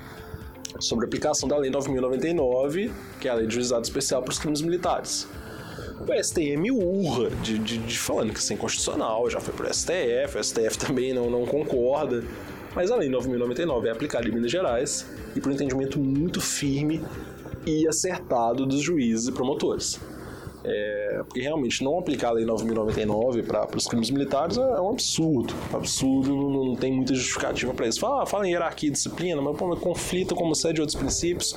sobre 0.81 1.05
a 1.05 1.07
aplicação 1.07 1.49
da 1.49 1.57
Lei 1.57 1.71
9.099, 1.71 2.91
que 3.21 3.29
é 3.29 3.31
a 3.31 3.35
Lei 3.35 3.47
de 3.47 3.55
Juizado 3.55 3.83
Especial 3.83 4.23
para 4.23 4.33
os 4.33 4.39
Crimes 4.39 4.61
Militares. 4.61 5.29
O 6.01 6.23
STM 6.23 6.71
urra 6.73 7.31
de, 7.43 7.59
de, 7.59 7.79
de, 7.79 7.99
falando 7.99 8.33
que 8.33 8.41
isso 8.41 8.53
é 8.53 8.57
inconstitucional, 8.57 9.31
já 9.31 9.41
foi 9.41 9.55
pro 9.55 9.73
STF, 9.73 10.37
o 10.37 10.43
STF 10.43 10.79
também 10.79 11.13
não, 11.13 11.31
não 11.31 11.47
concorda. 11.47 12.25
Mas 12.75 12.91
a 12.91 12.97
Lei 12.97 13.09
9.099 13.09 13.85
é 13.85 13.91
aplicada 13.91 14.27
em 14.27 14.33
Minas 14.33 14.51
Gerais 14.51 15.07
e 15.37 15.41
por 15.41 15.51
um 15.51 15.55
entendimento 15.55 16.01
muito 16.01 16.41
firme 16.41 17.05
e 17.67 17.87
acertado 17.87 18.67
dos 18.67 18.81
juízes 18.81 19.29
e 19.29 19.33
promotores. 19.33 20.01
É, 20.65 21.23
porque 21.27 21.41
realmente 21.41 21.83
não 21.83 21.99
aplicar 21.99 22.29
a 22.29 22.33
Lei 22.33 22.47
9.099 22.47 23.45
para 23.45 23.77
os 23.77 23.87
crimes 23.87 24.11
militares 24.11 24.57
é, 24.57 24.61
é, 24.61 24.81
um 24.81 24.91
absurdo. 24.91 25.53
Absurdo, 25.73 26.35
não, 26.35 26.65
não 26.67 26.77
tem 26.77 26.93
muita 26.93 27.15
justificativa 27.15 27.75
para 27.75 27.89
isso. 27.89 27.99
Fala, 27.99 28.25
fala 28.27 28.47
em 28.47 28.53
hierarquia 28.53 28.89
e 28.89 28.93
disciplina, 28.93 29.43
mas, 29.43 29.57
pô, 29.57 29.67
mas 29.67 29.81
como 29.81 30.55
sede 30.55 30.75
de 30.75 30.81
outros 30.81 30.97
princípios. 30.97 31.57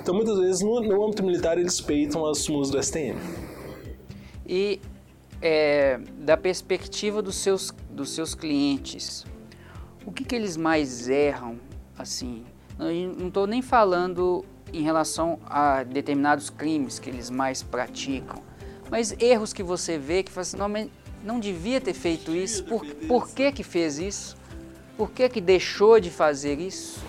Então, 0.00 0.14
muitas 0.14 0.38
vezes, 0.38 0.62
no, 0.62 0.80
no 0.80 1.04
âmbito 1.04 1.22
militar, 1.22 1.58
eles 1.58 1.80
peitam 1.80 2.24
as 2.26 2.38
súmulas 2.38 2.70
do 2.70 2.82
STM. 2.82 3.18
E 4.46 4.80
é, 5.42 6.00
da 6.18 6.36
perspectiva 6.36 7.20
dos 7.20 7.36
seus, 7.36 7.70
dos 7.90 8.10
seus 8.10 8.34
clientes, 8.34 9.26
o 10.06 10.10
que, 10.10 10.24
que 10.24 10.34
eles 10.34 10.56
mais 10.56 11.08
erram, 11.08 11.58
assim? 11.98 12.44
Não 12.78 13.26
estou 13.28 13.46
nem 13.46 13.60
falando 13.60 14.44
em 14.72 14.82
relação 14.82 15.38
a 15.46 15.82
determinados 15.82 16.50
crimes 16.50 16.98
que 16.98 17.10
eles 17.10 17.30
mais 17.30 17.62
praticam, 17.62 18.42
mas 18.90 19.14
erros 19.20 19.52
que 19.52 19.62
você 19.62 19.98
vê 19.98 20.22
que 20.22 20.30
faz 20.30 20.48
assim, 20.48 20.56
não, 20.56 20.90
não 21.24 21.40
devia 21.40 21.80
ter 21.80 21.94
feito 21.94 22.34
isso, 22.34 22.64
por, 22.64 22.84
por 22.84 23.28
que 23.28 23.52
que 23.52 23.62
fez 23.62 23.98
isso? 23.98 24.36
Por 24.96 25.10
que 25.10 25.28
que 25.28 25.40
deixou 25.40 26.00
de 26.00 26.10
fazer 26.10 26.58
isso? 26.58 27.00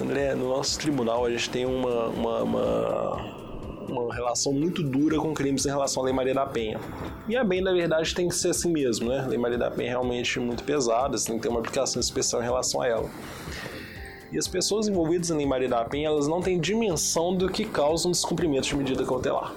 André, 0.00 0.34
no 0.34 0.48
nosso 0.48 0.78
tribunal 0.78 1.24
a 1.24 1.30
gente 1.30 1.50
tem 1.50 1.66
uma, 1.66 2.08
uma, 2.08 2.42
uma 2.42 3.42
uma 3.92 4.14
relação 4.14 4.52
muito 4.52 4.82
dura 4.82 5.18
com 5.18 5.34
crimes 5.34 5.66
em 5.66 5.68
relação 5.68 6.02
à 6.02 6.06
Lei 6.06 6.14
Maria 6.14 6.34
da 6.34 6.46
Penha. 6.46 6.80
E 7.28 7.36
a 7.36 7.44
bem, 7.44 7.60
na 7.60 7.72
verdade, 7.72 8.14
tem 8.14 8.28
que 8.28 8.34
ser 8.34 8.50
assim 8.50 8.72
mesmo, 8.72 9.08
né? 9.08 9.20
A 9.20 9.26
Lei 9.26 9.38
Maria 9.38 9.58
da 9.58 9.70
Penha 9.70 9.88
é 9.88 9.90
realmente 9.90 10.40
muito 10.40 10.64
pesada, 10.64 11.16
você 11.16 11.26
tem 11.26 11.36
que 11.36 11.42
ter 11.42 11.48
uma 11.48 11.60
aplicação 11.60 12.00
especial 12.00 12.42
em 12.42 12.44
relação 12.44 12.80
a 12.80 12.86
ela. 12.86 13.10
E 14.32 14.38
as 14.38 14.48
pessoas 14.48 14.88
envolvidas 14.88 15.30
em 15.30 15.36
Lei 15.36 15.46
Maria 15.46 15.68
da 15.68 15.84
Penha, 15.84 16.08
elas 16.08 16.26
não 16.26 16.40
têm 16.40 16.58
dimensão 16.58 17.36
do 17.36 17.50
que 17.50 17.66
causa 17.66 18.08
um 18.08 18.12
descumprimento 18.12 18.66
de 18.66 18.74
medida 18.74 19.04
cautelar. 19.04 19.54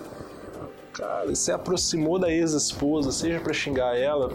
Cara, 0.91 1.33
se 1.33 1.49
aproximou 1.49 2.19
da 2.19 2.29
ex-esposa, 2.29 3.09
seja 3.13 3.39
para 3.39 3.53
xingar 3.53 3.97
ela, 3.97 4.33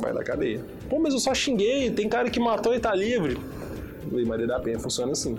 vai 0.00 0.12
na 0.12 0.24
cadeia. 0.24 0.64
Pô, 0.90 0.98
mas 0.98 1.14
eu 1.14 1.20
só 1.20 1.32
xinguei, 1.32 1.88
tem 1.90 2.08
cara 2.08 2.28
que 2.28 2.40
matou 2.40 2.74
e 2.74 2.80
tá 2.80 2.92
livre. 2.92 3.38
Lei 4.10 4.24
Maria 4.24 4.46
da 4.46 4.58
Penha 4.58 4.78
funciona 4.78 5.12
assim. 5.12 5.38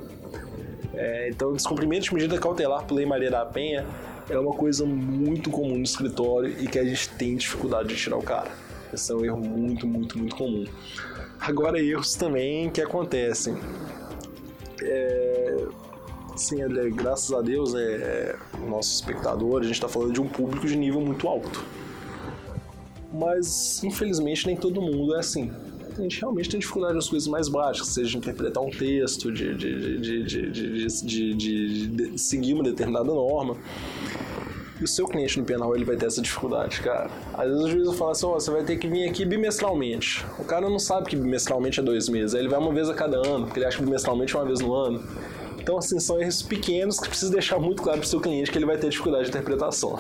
É, 0.94 1.30
então, 1.30 1.52
descumprimento 1.52 2.06
de 2.06 2.14
medida 2.14 2.38
cautelar 2.40 2.86
por 2.86 2.96
Lei 2.96 3.06
Maria 3.06 3.30
da 3.30 3.46
Penha 3.46 3.86
é 4.30 4.40
uma 4.40 4.54
coisa 4.54 4.86
muito 4.86 5.50
comum 5.50 5.78
no 5.78 5.84
escritório 5.84 6.56
e 6.58 6.68
que 6.68 6.80
a 6.80 6.86
gente 6.86 7.10
tem 7.10 7.36
dificuldade 7.36 7.90
de 7.90 7.96
tirar 7.96 8.18
o 8.18 8.24
cara. 8.24 8.50
Esse 8.94 9.12
é 9.12 9.16
um 9.16 9.26
erro 9.26 9.40
muito, 9.40 9.86
muito, 9.86 10.18
muito 10.18 10.36
comum. 10.38 10.66
Agora, 11.40 11.80
erros 11.80 12.16
também 12.16 12.70
que 12.70 12.82
acontecem. 12.82 13.58
É, 14.88 15.68
André, 16.64 16.90
graças 16.92 17.32
a 17.32 17.42
Deus, 17.42 17.74
é, 17.74 17.80
é, 17.80 18.36
nosso 18.68 18.94
espectador, 18.94 19.62
a 19.62 19.64
gente 19.64 19.74
está 19.74 19.88
falando 19.88 20.14
de 20.14 20.22
um 20.22 20.28
público 20.28 20.68
de 20.68 20.76
nível 20.76 21.02
muito 21.02 21.28
alto. 21.28 21.64
Mas, 23.14 23.84
infelizmente, 23.84 24.46
nem 24.46 24.56
todo 24.56 24.82
mundo 24.82 25.16
é 25.16 25.20
assim 25.20 25.52
a 26.00 26.04
gente 26.04 26.20
realmente 26.20 26.50
tem 26.50 26.60
dificuldade 26.60 26.94
nas 26.94 27.10
coisas 27.10 27.28
mais 27.28 27.48
básicas, 27.48 27.90
seja 27.90 28.12
de 28.12 28.18
interpretar 28.18 28.64
um 28.64 28.70
texto, 28.70 29.32
de, 29.32 29.56
de, 29.56 30.24
de, 30.24 31.34
de, 31.34 32.20
seguir 32.20 32.54
uma 32.54 32.64
determinada 32.64 33.06
norma. 33.06 33.58
E 34.80 34.84
o 34.84 34.88
seu 34.88 35.08
cliente 35.08 35.40
no 35.40 35.46
penal 35.46 35.76
ele 35.76 35.84
vai 35.84 35.96
ter 35.96 36.06
essa 36.06 36.22
dificuldade, 36.22 36.82
cara. 36.82 37.10
Às 37.34 37.48
vezes 37.48 37.64
o 37.64 37.70
juiz 37.70 37.98
fala 37.98 38.12
assim: 38.12 38.26
oh, 38.26 38.34
você 38.34 38.52
vai 38.52 38.64
ter 38.64 38.78
que 38.78 38.88
vir 38.88 39.10
aqui 39.10 39.26
bimestralmente. 39.26 40.24
O 40.38 40.44
cara 40.44 40.70
não 40.70 40.80
sabe 40.80 41.10
que 41.10 41.16
bimestralmente 41.16 41.80
é 41.80 41.84
dois 41.84 42.08
meses, 42.08 42.36
aí 42.36 42.42
ele 42.42 42.50
vai 42.50 42.60
uma 42.60 42.72
vez 42.72 42.90
a 42.90 42.94
cada 42.94 43.18
ano, 43.18 43.46
porque 43.46 43.60
ele 43.60 43.66
acha 43.66 43.78
que 43.78 43.84
bimestralmente 43.84 44.36
é 44.36 44.40
uma 44.40 44.46
vez 44.46 44.60
no 44.60 44.74
ano. 44.74 45.04
Então, 45.58 45.78
assim, 45.78 46.00
são 46.00 46.22
erros 46.22 46.42
pequenos 46.42 47.00
que 47.00 47.10
precisa 47.10 47.32
deixar 47.32 47.60
muito 47.60 47.82
claro 47.82 48.00
para 48.00 48.06
o 48.06 48.10
seu 48.10 48.22
cliente 48.22 48.50
que 48.50 48.58
ele 48.58 48.66
vai 48.66 48.78
ter 48.78 48.90
dificuldade 48.90 49.26
de 49.26 49.30
interpretação. 49.32 50.00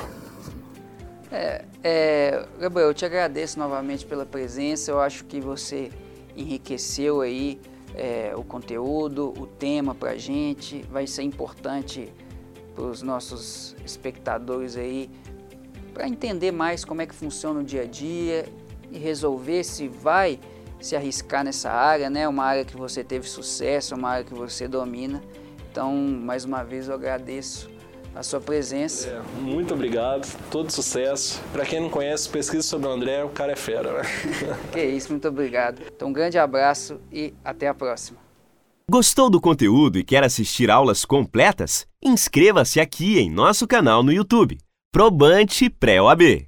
É, 1.30 1.66
é, 1.84 2.46
Gabriel, 2.60 2.88
eu 2.88 2.94
te 2.94 3.04
agradeço 3.04 3.60
novamente 3.60 4.06
pela 4.06 4.26
presença. 4.26 4.92
Eu 4.92 5.02
acho 5.02 5.26
que 5.26 5.42
você 5.42 5.92
enriqueceu 6.38 7.20
aí 7.20 7.60
é, 7.96 8.32
o 8.36 8.44
conteúdo, 8.44 9.34
o 9.38 9.46
tema 9.46 9.94
para 9.94 10.12
a 10.12 10.18
gente. 10.18 10.84
Vai 10.90 11.06
ser 11.06 11.24
importante 11.24 12.14
para 12.78 12.86
os 12.86 13.02
nossos 13.02 13.76
espectadores 13.84 14.78
aí 14.78 15.10
para 15.96 16.08
entender 16.08 16.52
mais 16.52 16.86
como 16.86 17.02
é 17.02 17.08
que 17.08 17.16
funciona 17.16 17.60
o 17.60 17.64
dia 17.64 17.82
a 17.82 17.86
dia 17.86 18.46
e 18.92 19.00
resolver 19.00 19.64
se 19.64 19.88
vai 19.88 20.40
se 20.80 20.96
arriscar 20.96 21.44
nessa 21.44 21.72
área, 21.72 22.08
né? 22.08 22.28
Uma 22.28 22.44
área 22.44 22.64
que 22.64 22.78
você 22.78 23.04
teve 23.04 23.28
sucesso, 23.28 23.96
uma 23.96 24.10
área 24.10 24.24
que 24.24 24.34
você 24.36 24.68
domina. 24.68 25.24
Então, 25.72 25.92
mais 25.92 26.46
uma 26.46 26.64
vez 26.64 26.88
eu 26.88 26.94
agradeço 26.94 27.68
a 28.14 28.22
sua 28.22 28.40
presença. 28.40 29.10
É, 29.10 29.22
muito 29.42 29.74
obrigado, 29.74 30.28
todo 30.52 30.72
sucesso. 30.72 31.42
Para 31.52 31.66
quem 31.66 31.80
não 31.80 31.90
conhece, 31.90 32.30
pesquisa 32.30 32.62
sobre 32.62 32.88
o 32.88 32.92
André, 32.92 33.24
o 33.24 33.30
cara 33.30 33.54
é 33.54 33.56
fera. 33.56 33.94
Né? 33.94 34.02
que 34.72 34.84
isso, 34.84 35.10
muito 35.10 35.28
obrigado. 35.28 35.82
Então, 35.88 36.10
um 36.10 36.14
grande 36.14 36.38
abraço 36.38 37.02
e 37.12 37.34
até 37.44 37.68
a 37.68 37.74
próxima. 37.74 38.27
Gostou 38.90 39.30
do 39.30 39.42
conteúdo 39.42 40.00
e 40.00 40.04
quer 40.04 40.24
assistir 40.24 40.72
aulas 40.72 41.04
completas? 41.04 41.86
Inscreva-se 42.02 42.80
aqui 42.80 43.20
em 43.20 43.30
nosso 43.30 43.68
canal 43.68 44.02
no 44.02 44.14
YouTube. 44.14 44.58
Probante 44.94 45.70
Pré-OAB. 45.70 46.48